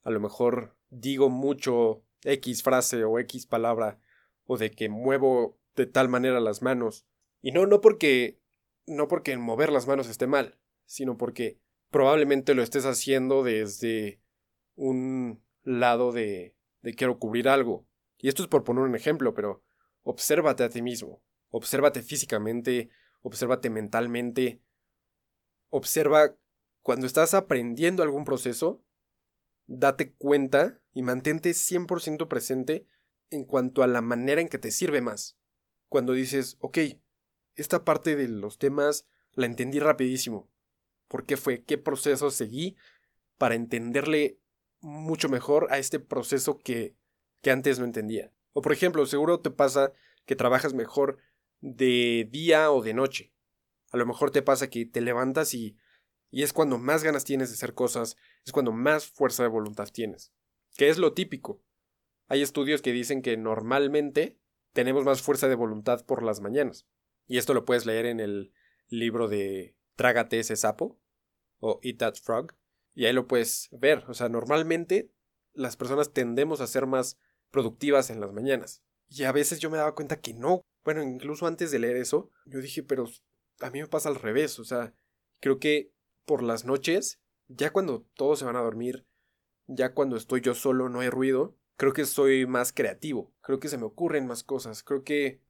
a 0.03 0.11
lo 0.11 0.21
mejor 0.21 0.77
digo 0.91 1.29
mucho 1.29 2.05
X 2.23 2.63
frase 2.63 3.05
o 3.05 3.19
X 3.19 3.47
palabra, 3.47 4.01
o 4.45 4.57
de 4.57 4.71
que 4.71 4.89
muevo 4.89 5.59
de 5.77 5.87
tal 5.87 6.09
manera 6.09 6.41
las 6.41 6.63
manos. 6.63 7.07
Y 7.41 7.53
no, 7.53 7.67
no 7.67 7.81
porque. 7.81 8.41
no 8.87 9.09
porque 9.09 9.37
mover 9.37 9.71
las 9.71 9.87
manos 9.87 10.09
esté 10.09 10.27
mal, 10.27 10.59
sino 10.87 11.17
porque 11.17 11.61
probablemente 11.91 12.55
lo 12.55 12.63
estés 12.63 12.85
haciendo 12.85 13.43
desde 13.43 14.21
un 14.75 15.43
lado 15.63 16.13
de. 16.13 16.57
de 16.83 16.95
quiero 16.95 17.19
cubrir 17.19 17.49
algo. 17.49 17.87
Y 18.19 18.29
esto 18.29 18.43
es 18.43 18.49
por 18.49 18.65
poner 18.65 18.83
un 18.85 18.97
ejemplo, 18.97 19.35
pero 19.35 19.63
obsérvate 20.09 20.65
a 20.65 20.71
ti 20.71 20.81
mismo. 20.81 21.23
Obsérvate 21.51 22.01
físicamente, 22.01 22.89
obsérvate 23.21 23.69
mentalmente, 23.69 24.63
observa 25.69 26.35
cuando 26.81 27.07
estás 27.07 27.35
aprendiendo 27.35 28.03
algún 28.03 28.25
proceso, 28.25 28.83
date 29.67 30.15
cuenta 30.15 30.81
y 30.95 31.03
mantente 31.03 31.51
100% 31.51 32.27
presente 32.27 32.87
en 33.29 33.45
cuanto 33.45 33.83
a 33.83 33.87
la 33.87 34.01
manera 34.01 34.41
en 34.41 34.49
que 34.49 34.57
te 34.57 34.71
sirve 34.71 35.03
más. 35.03 35.37
Cuando 35.91 36.15
dices, 36.15 36.57
ok, 36.61 36.79
esta 37.57 37.85
parte 37.85 38.17
de 38.17 38.29
los 38.29 38.57
temas 38.57 39.07
la 39.33 39.45
entendí 39.45 39.79
rapidísimo. 39.79 40.49
¿Por 41.09 41.27
qué 41.27 41.37
fue? 41.37 41.65
¿Qué 41.65 41.77
proceso 41.77 42.31
seguí 42.31 42.77
para 43.37 43.57
entenderle 43.57 44.39
mucho 44.81 45.29
mejor 45.29 45.67
a 45.71 45.77
este 45.77 46.01
proceso 46.01 46.59
que, 46.59 46.97
que 47.43 47.51
antes 47.51 47.79
no 47.79 47.85
entendía? 47.85 48.33
O 48.59 48.61
por 48.61 48.73
ejemplo, 48.73 49.07
seguro 49.07 49.39
te 49.39 49.53
pasa 49.53 49.93
que 50.27 50.35
trabajas 50.35 50.75
mejor 50.75 51.19
de 51.61 52.27
día 52.29 52.73
o 52.73 52.83
de 52.83 52.93
noche. 52.93 53.33
A 53.93 53.97
lo 53.97 54.05
mejor 54.05 54.33
te 54.33 54.43
pasa 54.43 54.69
que 54.69 54.85
te 54.85 55.01
levantas 55.01 55.55
y, 55.55 55.77
y 56.33 56.43
es 56.43 56.53
cuando 56.53 56.77
más 56.77 57.05
ganas 57.05 57.25
tienes 57.25 57.51
de 57.51 57.55
hacer 57.55 57.75
cosas, 57.75 58.17
es 58.45 58.51
cuando 58.51 58.73
más 58.73 59.07
fuerza 59.07 59.45
de 59.45 59.49
voluntad 59.49 59.87
tienes. 59.93 60.33
Que 60.77 60.89
es 60.89 60.99
lo 60.99 61.15
típico. 61.15 61.63
Hay 62.27 62.43
estudios 62.43 62.83
que 62.83 62.91
dicen 62.91 63.23
que 63.23 63.37
normalmente 63.37 64.41
tenemos 64.73 65.05
más 65.05 65.23
fuerza 65.23 65.47
de 65.47 65.55
voluntad 65.55 66.05
por 66.05 66.25
las 66.25 66.41
mañanas. 66.41 66.85
Y 67.29 67.39
esto 67.39 67.55
lo 67.55 67.65
puedes 67.65 67.87
leer 67.87 68.07
en 68.07 68.19
el 68.19 68.53
libro 68.89 69.29
de 69.29 69.77
Trágate 69.95 70.41
ese 70.41 70.57
sapo 70.57 70.99
o 71.61 71.79
Eat 71.85 71.99
That 71.99 72.15
Frog. 72.17 72.57
Y 72.93 73.05
ahí 73.05 73.13
lo 73.13 73.29
puedes 73.29 73.69
ver. 73.71 74.05
O 74.09 74.15
sea, 74.15 74.29
normalmente 74.29 75.13
las 75.53 75.77
personas 75.77 76.13
tendemos 76.13 76.61
a 76.61 76.67
ser 76.67 76.87
más 76.87 77.21
productivas 77.51 78.11
en 78.11 78.21
las 78.21 78.33
mañanas. 78.33 78.83
Y 79.09 79.25
a 79.25 79.33
veces 79.33 79.59
yo 79.59 79.71
me 79.71 79.79
daba 79.79 79.95
cuenta 79.95 80.21
que 80.21 80.35
no, 80.35 80.63
bueno, 80.85 81.03
incluso 81.03 81.47
antes 81.47 81.71
de 81.71 81.79
leer 81.79 81.97
eso, 81.97 82.31
yo 82.47 82.61
dije, 82.61 82.83
pero 82.83 83.07
a 83.61 83.71
mí 83.71 83.81
me 83.81 83.87
pasa 83.87 84.09
al 84.09 84.17
revés, 84.17 84.59
o 84.59 84.65
sea, 84.65 84.95
creo 85.41 85.59
que 85.59 85.93
por 86.25 86.43
las 86.43 86.65
noches, 86.65 87.21
ya 87.49 87.71
cuando 87.73 88.07
todos 88.15 88.39
se 88.39 88.45
van 88.45 88.57
a 88.57 88.63
dormir, 88.63 89.07
ya 89.67 89.95
cuando 89.95 90.17
estoy 90.17 90.41
yo 90.41 90.55
solo, 90.55 90.89
no 90.89 91.01
hay 91.01 91.09
ruido, 91.09 91.57
creo 91.77 91.93
que 91.93 92.05
soy 92.05 92.47
más 92.47 92.73
creativo, 92.73 93.33
creo 93.41 93.61
que 93.61 93.69
se 93.69 93.79
me 93.79 93.85
ocurren 93.85 94.27
más 94.27 94.45
cosas, 94.45 94.83
creo 94.83 95.05
que 95.05 95.41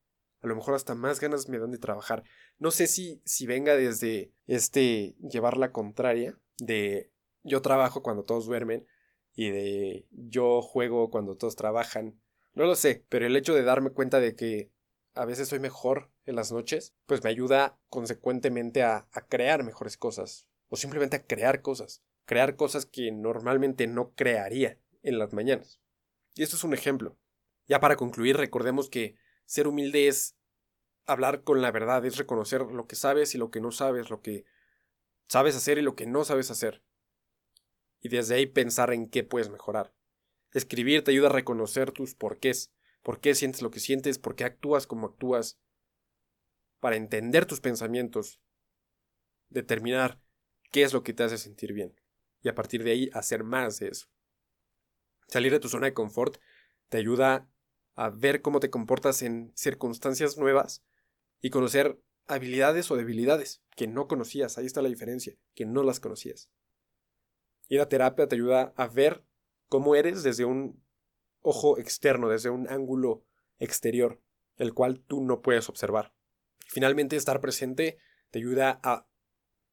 a 0.40 0.46
lo 0.46 0.54
mejor 0.54 0.74
hasta 0.74 0.94
más 0.94 1.18
ganas 1.18 1.48
me 1.48 1.58
dan 1.58 1.72
de 1.72 1.78
trabajar. 1.78 2.22
No 2.58 2.70
sé 2.70 2.86
si, 2.86 3.20
si 3.24 3.46
venga 3.46 3.74
desde 3.74 4.32
este 4.46 5.16
llevar 5.18 5.56
la 5.56 5.72
contraria, 5.72 6.38
de 6.58 7.12
yo 7.42 7.62
trabajo 7.62 8.02
cuando 8.02 8.24
todos 8.24 8.46
duermen 8.46 8.86
y 9.38 9.50
de 9.50 10.04
yo 10.10 10.60
juego 10.62 11.10
cuando 11.10 11.36
todos 11.36 11.54
trabajan. 11.54 12.20
No 12.54 12.64
lo 12.64 12.74
sé, 12.74 13.04
pero 13.08 13.24
el 13.24 13.36
hecho 13.36 13.54
de 13.54 13.62
darme 13.62 13.90
cuenta 13.90 14.18
de 14.18 14.34
que 14.34 14.72
a 15.14 15.24
veces 15.26 15.46
soy 15.46 15.60
mejor 15.60 16.10
en 16.26 16.34
las 16.34 16.50
noches, 16.50 16.92
pues 17.06 17.22
me 17.22 17.30
ayuda 17.30 17.78
consecuentemente 17.88 18.82
a, 18.82 19.06
crear 19.28 19.62
mejores 19.62 19.96
cosas. 19.96 20.48
o 20.70 20.76
simplemente 20.76 21.14
a 21.14 21.24
crear 21.24 21.62
cosas, 21.62 22.02
crear 22.24 22.56
cosas 22.56 22.84
que 22.84 23.12
normalmente 23.12 23.86
no 23.86 24.12
crearía 24.16 24.76
en 25.04 25.20
las 25.20 25.32
mañanas. 25.32 25.80
Y 26.34 26.42
esto 26.42 26.56
es 26.56 26.64
un 26.64 26.74
ejemplo. 26.74 27.16
Ya 27.68 27.78
para 27.78 27.94
concluir, 27.94 28.36
recordemos 28.36 28.90
que 28.90 29.14
ser 29.46 29.68
humilde 29.68 30.08
es 30.08 30.36
hablar 31.06 31.44
con 31.44 31.62
la 31.62 31.70
verdad, 31.70 32.04
es 32.04 32.16
reconocer 32.16 32.62
lo 32.62 32.88
que 32.88 32.96
sabes 32.96 33.36
y 33.36 33.38
lo 33.38 33.52
que 33.52 33.60
no 33.60 33.70
sabes, 33.70 34.10
lo 34.10 34.20
que 34.20 34.46
sabes 35.28 35.54
hacer 35.54 35.78
y 35.78 35.82
lo 35.82 35.94
que 35.94 36.06
no 36.06 36.24
sabes 36.24 36.50
hacer. 36.50 36.82
Y 38.00 38.08
desde 38.08 38.36
ahí 38.36 38.46
pensar 38.46 38.92
en 38.92 39.08
qué 39.08 39.24
puedes 39.24 39.50
mejorar. 39.50 39.92
Escribir 40.52 41.04
te 41.04 41.10
ayuda 41.10 41.28
a 41.28 41.32
reconocer 41.32 41.92
tus 41.92 42.14
porqués, 42.14 42.72
por 43.02 43.20
qué 43.20 43.34
sientes 43.34 43.62
lo 43.62 43.70
que 43.70 43.80
sientes, 43.80 44.18
por 44.18 44.34
qué 44.34 44.44
actúas 44.44 44.86
como 44.86 45.06
actúas, 45.06 45.58
para 46.80 46.96
entender 46.96 47.44
tus 47.44 47.60
pensamientos, 47.60 48.40
determinar 49.48 50.20
qué 50.70 50.82
es 50.82 50.92
lo 50.92 51.02
que 51.02 51.12
te 51.12 51.24
hace 51.24 51.38
sentir 51.38 51.72
bien, 51.72 51.94
y 52.42 52.48
a 52.48 52.54
partir 52.54 52.84
de 52.84 52.92
ahí 52.92 53.10
hacer 53.12 53.44
más 53.44 53.78
de 53.78 53.88
eso. 53.88 54.08
Salir 55.26 55.52
de 55.52 55.60
tu 55.60 55.68
zona 55.68 55.86
de 55.86 55.94
confort 55.94 56.38
te 56.88 56.98
ayuda 56.98 57.50
a 57.94 58.10
ver 58.10 58.42
cómo 58.42 58.60
te 58.60 58.70
comportas 58.70 59.22
en 59.22 59.52
circunstancias 59.54 60.38
nuevas 60.38 60.84
y 61.40 61.50
conocer 61.50 62.00
habilidades 62.26 62.90
o 62.90 62.96
debilidades 62.96 63.62
que 63.76 63.86
no 63.86 64.06
conocías. 64.06 64.56
Ahí 64.56 64.66
está 64.66 64.82
la 64.82 64.88
diferencia, 64.88 65.34
que 65.54 65.66
no 65.66 65.82
las 65.82 66.00
conocías. 66.00 66.48
Ir 67.68 67.80
a 67.80 67.88
terapia 67.88 68.26
te 68.26 68.34
ayuda 68.34 68.72
a 68.76 68.88
ver 68.88 69.24
cómo 69.68 69.94
eres 69.94 70.22
desde 70.22 70.44
un 70.44 70.82
ojo 71.40 71.78
externo, 71.78 72.28
desde 72.28 72.50
un 72.50 72.68
ángulo 72.68 73.24
exterior, 73.58 74.20
el 74.56 74.74
cual 74.74 75.00
tú 75.00 75.22
no 75.22 75.40
puedes 75.42 75.68
observar. 75.68 76.14
Finalmente, 76.66 77.16
estar 77.16 77.40
presente 77.40 77.98
te 78.30 78.38
ayuda 78.38 78.80
a 78.82 79.08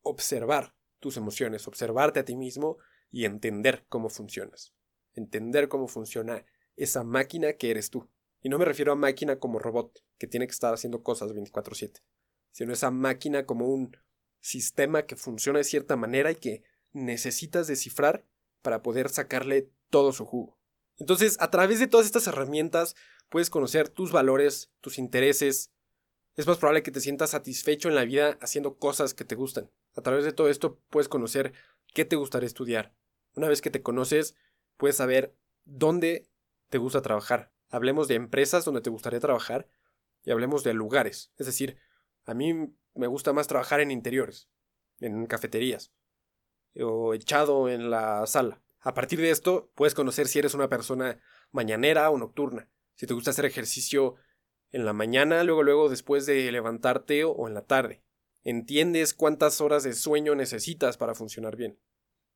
observar 0.01 0.75
tus 0.99 1.17
emociones, 1.17 1.67
observarte 1.67 2.19
a 2.19 2.25
ti 2.25 2.36
mismo 2.36 2.77
y 3.12 3.25
entender 3.25 3.86
cómo 3.89 4.10
funcionas. 4.10 4.73
Entender 5.13 5.67
cómo 5.67 5.88
funciona 5.88 6.45
esa 6.75 7.03
máquina 7.03 7.53
que 7.53 7.71
eres 7.71 7.89
tú. 7.89 8.10
Y 8.41 8.49
no 8.49 8.58
me 8.58 8.65
refiero 8.65 8.91
a 8.91 8.95
máquina 8.95 9.39
como 9.39 9.60
robot, 9.60 10.03
que 10.17 10.27
tiene 10.27 10.47
que 10.47 10.51
estar 10.51 10.73
haciendo 10.73 11.01
cosas 11.01 11.31
24/7, 11.34 12.01
sino 12.51 12.73
esa 12.73 12.91
máquina 12.91 13.45
como 13.45 13.67
un 13.67 13.97
sistema 14.39 15.05
que 15.05 15.15
funciona 15.15 15.60
de 15.60 15.63
cierta 15.63 15.95
manera 15.95 16.31
y 16.31 16.36
que 16.36 16.63
necesitas 16.95 17.67
descifrar 17.67 18.25
para 18.62 18.81
poder 18.81 19.10
sacarle 19.10 19.69
todo 19.89 20.13
su 20.13 20.25
jugo. 20.25 20.58
Entonces, 20.97 21.38
a 21.39 21.51
través 21.51 21.79
de 21.79 21.88
todas 21.88 22.05
estas 22.05 22.27
herramientas, 22.27 22.95
puedes 23.29 23.49
conocer 23.49 23.89
tus 23.89 24.12
valores, 24.12 24.71
tus 24.81 24.97
intereses. 24.97 25.71
Es 26.36 26.47
más 26.47 26.58
probable 26.58 26.84
que 26.84 26.91
te 26.91 27.01
sientas 27.01 27.31
satisfecho 27.31 27.89
en 27.89 27.95
la 27.95 28.05
vida 28.05 28.38
haciendo 28.41 28.77
cosas 28.77 29.13
que 29.13 29.25
te 29.25 29.36
gustan. 29.36 29.69
A 29.95 30.01
través 30.01 30.25
de 30.25 30.31
todo 30.31 30.49
esto, 30.49 30.79
puedes 30.89 31.10
conocer 31.10 31.53
qué 31.93 32.05
te 32.05 32.15
gustaría 32.15 32.47
estudiar. 32.47 32.93
Una 33.36 33.49
vez 33.49 33.62
que 33.62 33.71
te 33.71 33.81
conoces, 33.81 34.36
puedes 34.77 34.95
saber 34.95 35.36
dónde 35.65 36.29
te 36.69 36.77
gusta 36.77 37.01
trabajar, 37.01 37.51
hablemos 37.69 38.08
de 38.08 38.15
empresas 38.15 38.65
donde 38.65 38.81
te 38.81 38.89
gustaría 38.89 39.19
trabajar 39.19 39.67
y 40.23 40.31
hablemos 40.31 40.63
de 40.63 40.73
lugares. 40.73 41.31
Es 41.38 41.45
decir, 41.45 41.77
a 42.25 42.34
mí 42.34 42.73
me 42.93 43.08
gusta 43.08 43.34
más 43.34 43.47
trabajar 43.47 43.79
en 43.79 43.91
interiores, 43.91 44.49
en 44.99 45.25
cafeterías, 45.27 45.91
o 46.80 47.14
echado 47.14 47.70
en 47.70 47.90
la 47.90 48.26
sala. 48.28 48.62
A 48.82 48.94
partir 48.94 49.20
de 49.20 49.32
esto, 49.32 49.72
puedes 49.76 49.96
conocer 49.96 50.28
si 50.28 50.40
eres 50.40 50.54
una 50.54 50.70
persona 50.70 51.20
mañanera 51.52 52.10
o 52.10 52.18
nocturna, 52.18 52.70
si 52.96 53.08
te 53.08 53.14
gusta 53.14 53.32
hacer 53.32 53.46
ejercicio 53.46 54.16
en 54.72 54.86
la 54.86 54.94
mañana, 54.94 55.44
luego 55.44 55.64
luego 55.64 55.90
después 55.90 56.26
de 56.26 56.52
levantarte 56.52 57.24
o 57.24 57.48
en 57.48 57.54
la 57.54 57.66
tarde. 57.66 58.04
Entiendes 58.44 59.14
cuántas 59.14 59.60
horas 59.60 59.84
de 59.84 59.94
sueño 59.94 60.36
necesitas 60.36 60.98
para 60.98 61.16
funcionar 61.16 61.56
bien. 61.56 61.80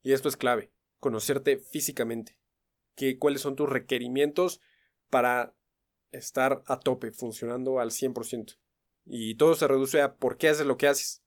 Y 0.02 0.14
esto 0.14 0.28
es 0.28 0.38
clave, 0.38 0.72
conocerte 1.00 1.58
físicamente. 1.58 2.38
Que, 2.96 3.20
cuáles 3.20 3.42
son 3.42 3.56
tus 3.56 3.70
requerimientos 3.70 4.60
para 5.10 5.56
estar 6.12 6.64
a 6.66 6.80
tope, 6.80 7.12
funcionando 7.12 7.80
al 7.80 7.92
100%. 7.92 8.58
Y 9.06 9.36
todo 9.36 9.54
se 9.54 9.68
reduce 9.68 10.02
a 10.02 10.16
por 10.16 10.38
qué 10.38 10.50
haces 10.50 10.66
lo 10.66 10.78
que 10.78 10.88
haces, 10.88 11.24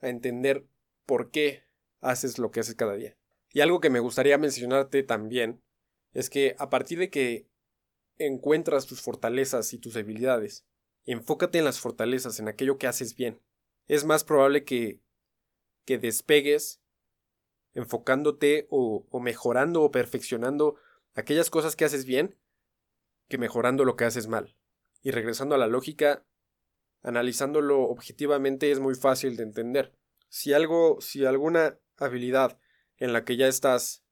a 0.00 0.08
entender 0.08 0.66
por 1.06 1.30
qué 1.30 1.67
haces 2.00 2.38
lo 2.38 2.50
que 2.50 2.60
haces 2.60 2.74
cada 2.74 2.94
día. 2.94 3.16
Y 3.52 3.60
algo 3.60 3.80
que 3.80 3.90
me 3.90 4.00
gustaría 4.00 4.38
mencionarte 4.38 5.02
también 5.02 5.62
es 6.12 6.30
que 6.30 6.54
a 6.58 6.70
partir 6.70 6.98
de 6.98 7.10
que 7.10 7.48
encuentras 8.18 8.86
tus 8.86 9.00
fortalezas 9.00 9.72
y 9.72 9.78
tus 9.78 9.94
debilidades, 9.94 10.66
enfócate 11.06 11.58
en 11.58 11.64
las 11.64 11.80
fortalezas, 11.80 12.40
en 12.40 12.48
aquello 12.48 12.78
que 12.78 12.86
haces 12.86 13.14
bien. 13.14 13.40
Es 13.86 14.04
más 14.04 14.24
probable 14.24 14.64
que, 14.64 15.00
que 15.84 15.98
despegues 15.98 16.80
enfocándote 17.74 18.66
o, 18.70 19.06
o 19.10 19.20
mejorando 19.20 19.82
o 19.82 19.90
perfeccionando 19.90 20.76
aquellas 21.14 21.50
cosas 21.50 21.76
que 21.76 21.84
haces 21.84 22.04
bien 22.04 22.36
que 23.28 23.38
mejorando 23.38 23.84
lo 23.84 23.96
que 23.96 24.04
haces 24.04 24.26
mal. 24.26 24.56
Y 25.02 25.10
regresando 25.10 25.54
a 25.54 25.58
la 25.58 25.66
lógica, 25.66 26.26
analizándolo 27.02 27.82
objetivamente 27.82 28.70
es 28.70 28.80
muy 28.80 28.94
fácil 28.94 29.36
de 29.36 29.44
entender. 29.44 29.94
Si 30.28 30.52
algo, 30.52 31.00
si 31.00 31.24
alguna 31.24 31.78
habilidad 31.98 32.58
en 32.96 33.12
la 33.12 33.24
que 33.24 33.36
ya 33.36 33.48
estás 33.48 34.04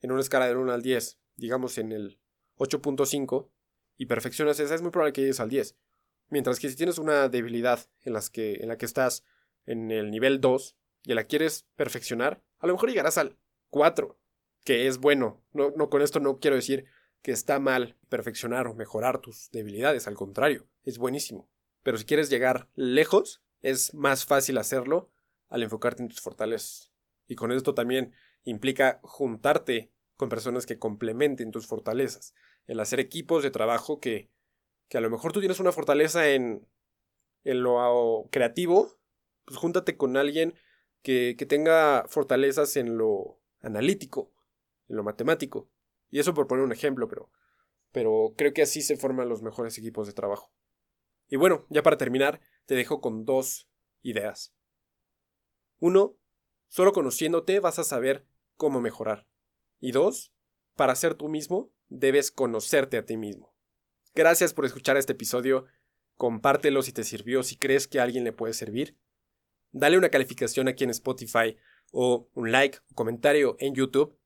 en 0.00 0.12
una 0.12 0.20
escala 0.20 0.46
de 0.46 0.56
1 0.56 0.72
al 0.72 0.82
10, 0.82 1.18
digamos 1.36 1.78
en 1.78 1.92
el 1.92 2.20
8.5, 2.56 3.50
y 3.96 4.06
perfeccionas 4.06 4.58
esa, 4.60 4.74
es 4.74 4.82
muy 4.82 4.90
probable 4.90 5.12
que 5.12 5.22
llegues 5.22 5.40
al 5.40 5.48
10. 5.48 5.76
Mientras 6.28 6.58
que 6.58 6.68
si 6.68 6.76
tienes 6.76 6.98
una 6.98 7.28
debilidad 7.28 7.80
en, 8.02 8.14
que, 8.32 8.54
en 8.54 8.68
la 8.68 8.76
que 8.76 8.86
estás 8.86 9.24
en 9.66 9.90
el 9.90 10.10
nivel 10.10 10.40
2 10.40 10.76
y 11.04 11.14
la 11.14 11.24
quieres 11.24 11.66
perfeccionar, 11.76 12.42
a 12.58 12.66
lo 12.66 12.74
mejor 12.74 12.88
llegarás 12.88 13.18
al 13.18 13.36
4, 13.70 14.18
que 14.64 14.86
es 14.86 14.98
bueno. 14.98 15.44
No, 15.52 15.72
no 15.76 15.90
con 15.90 16.02
esto 16.02 16.20
no 16.20 16.38
quiero 16.38 16.56
decir 16.56 16.86
que 17.22 17.32
está 17.32 17.58
mal 17.58 17.96
perfeccionar 18.08 18.66
o 18.66 18.74
mejorar 18.74 19.20
tus 19.20 19.50
debilidades, 19.50 20.06
al 20.06 20.14
contrario, 20.14 20.66
es 20.82 20.98
buenísimo. 20.98 21.48
Pero 21.82 21.96
si 21.98 22.04
quieres 22.04 22.30
llegar 22.30 22.68
lejos, 22.74 23.42
es 23.62 23.94
más 23.94 24.26
fácil 24.26 24.58
hacerlo 24.58 25.13
al 25.54 25.62
enfocarte 25.62 26.02
en 26.02 26.08
tus 26.08 26.20
fortalezas. 26.20 26.92
Y 27.28 27.36
con 27.36 27.52
esto 27.52 27.74
también 27.74 28.12
implica 28.42 28.98
juntarte 29.04 29.92
con 30.16 30.28
personas 30.28 30.66
que 30.66 30.80
complementen 30.80 31.52
tus 31.52 31.68
fortalezas, 31.68 32.34
el 32.66 32.80
hacer 32.80 32.98
equipos 32.98 33.44
de 33.44 33.52
trabajo 33.52 34.00
que, 34.00 34.32
que 34.88 34.98
a 34.98 35.00
lo 35.00 35.10
mejor 35.10 35.32
tú 35.32 35.38
tienes 35.38 35.60
una 35.60 35.70
fortaleza 35.70 36.28
en, 36.28 36.66
en 37.44 37.62
lo 37.62 38.28
creativo, 38.32 38.98
pues 39.44 39.56
júntate 39.56 39.96
con 39.96 40.16
alguien 40.16 40.54
que, 41.02 41.36
que 41.38 41.46
tenga 41.46 42.04
fortalezas 42.08 42.76
en 42.76 42.98
lo 42.98 43.40
analítico, 43.60 44.32
en 44.88 44.96
lo 44.96 45.04
matemático. 45.04 45.70
Y 46.10 46.18
eso 46.18 46.34
por 46.34 46.48
poner 46.48 46.64
un 46.64 46.72
ejemplo, 46.72 47.06
pero, 47.06 47.30
pero 47.92 48.34
creo 48.36 48.52
que 48.52 48.62
así 48.62 48.82
se 48.82 48.96
forman 48.96 49.28
los 49.28 49.42
mejores 49.42 49.78
equipos 49.78 50.08
de 50.08 50.14
trabajo. 50.14 50.52
Y 51.28 51.36
bueno, 51.36 51.64
ya 51.70 51.84
para 51.84 51.96
terminar, 51.96 52.40
te 52.66 52.74
dejo 52.74 53.00
con 53.00 53.24
dos 53.24 53.68
ideas. 54.02 54.53
Uno, 55.84 56.16
solo 56.68 56.94
conociéndote 56.94 57.60
vas 57.60 57.78
a 57.78 57.84
saber 57.84 58.24
cómo 58.56 58.80
mejorar. 58.80 59.26
Y 59.80 59.92
dos, 59.92 60.32
para 60.76 60.94
ser 60.94 61.14
tú 61.14 61.28
mismo, 61.28 61.74
debes 61.90 62.30
conocerte 62.30 62.96
a 62.96 63.04
ti 63.04 63.18
mismo. 63.18 63.54
Gracias 64.14 64.54
por 64.54 64.64
escuchar 64.64 64.96
este 64.96 65.12
episodio. 65.12 65.66
Compártelo 66.16 66.80
si 66.80 66.92
te 66.92 67.04
sirvió, 67.04 67.42
si 67.42 67.58
crees 67.58 67.86
que 67.86 68.00
a 68.00 68.04
alguien 68.04 68.24
le 68.24 68.32
puede 68.32 68.54
servir. 68.54 68.96
Dale 69.72 69.98
una 69.98 70.08
calificación 70.08 70.68
aquí 70.68 70.84
en 70.84 70.90
Spotify 70.90 71.58
o 71.92 72.30
un 72.32 72.50
like 72.50 72.78
o 72.90 72.94
comentario 72.94 73.56
en 73.58 73.74
YouTube 73.74 74.16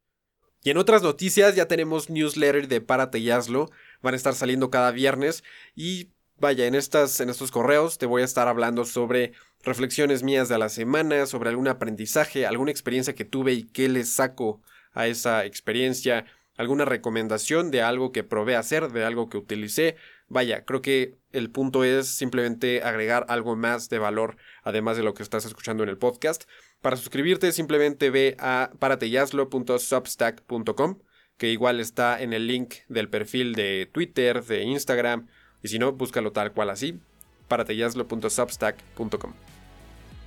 y 0.62 0.70
en 0.70 0.78
otras 0.78 1.02
noticias 1.02 1.56
ya 1.56 1.66
tenemos 1.66 2.08
newsletter 2.08 2.68
de 2.68 2.80
Párate 2.80 3.18
y 3.18 3.30
Hazlo. 3.30 3.68
Van 4.00 4.14
a 4.14 4.16
estar 4.16 4.36
saliendo 4.36 4.70
cada 4.70 4.92
viernes. 4.92 5.42
Y 5.74 6.12
vaya, 6.36 6.66
en, 6.66 6.76
estas, 6.76 7.18
en 7.18 7.30
estos 7.30 7.50
correos 7.50 7.98
te 7.98 8.06
voy 8.06 8.22
a 8.22 8.24
estar 8.24 8.46
hablando 8.46 8.84
sobre 8.84 9.32
reflexiones 9.62 10.22
mías 10.22 10.48
de 10.48 10.58
la 10.58 10.68
semana, 10.68 11.26
sobre 11.26 11.50
algún 11.50 11.68
aprendizaje, 11.68 12.46
alguna 12.46 12.70
experiencia 12.70 13.14
que 13.14 13.24
tuve 13.24 13.52
y 13.52 13.64
qué 13.64 13.88
le 13.88 14.04
saco 14.04 14.60
a 14.92 15.06
esa 15.06 15.44
experiencia, 15.44 16.24
alguna 16.56 16.84
recomendación 16.84 17.70
de 17.70 17.82
algo 17.82 18.12
que 18.12 18.24
probé 18.24 18.56
hacer, 18.56 18.90
de 18.92 19.04
algo 19.04 19.28
que 19.28 19.38
utilicé. 19.38 19.96
Vaya, 20.28 20.64
creo 20.64 20.82
que 20.82 21.16
el 21.32 21.50
punto 21.50 21.84
es 21.84 22.08
simplemente 22.08 22.82
agregar 22.82 23.26
algo 23.28 23.56
más 23.56 23.88
de 23.88 23.98
valor, 23.98 24.36
además 24.62 24.96
de 24.96 25.02
lo 25.02 25.14
que 25.14 25.22
estás 25.22 25.44
escuchando 25.44 25.82
en 25.82 25.88
el 25.88 25.98
podcast. 25.98 26.44
Para 26.80 26.96
suscribirte 26.96 27.52
simplemente 27.52 28.10
ve 28.10 28.36
a 28.38 28.70
parateyaslo.substack.com, 28.78 30.98
que 31.36 31.50
igual 31.50 31.80
está 31.80 32.20
en 32.20 32.32
el 32.32 32.46
link 32.46 32.74
del 32.88 33.08
perfil 33.08 33.54
de 33.54 33.88
Twitter, 33.90 34.44
de 34.44 34.62
Instagram, 34.62 35.26
y 35.62 35.68
si 35.68 35.78
no, 35.78 35.92
búscalo 35.92 36.32
tal 36.32 36.52
cual 36.52 36.70
así, 36.70 37.00
parateyaslo.substack.com. 37.48 39.32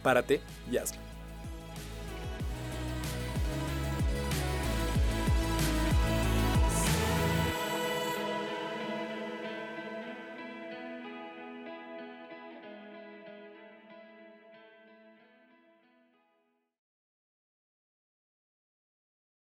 Párate 0.03 0.41
y 0.71 0.77
hazlo. 0.77 1.10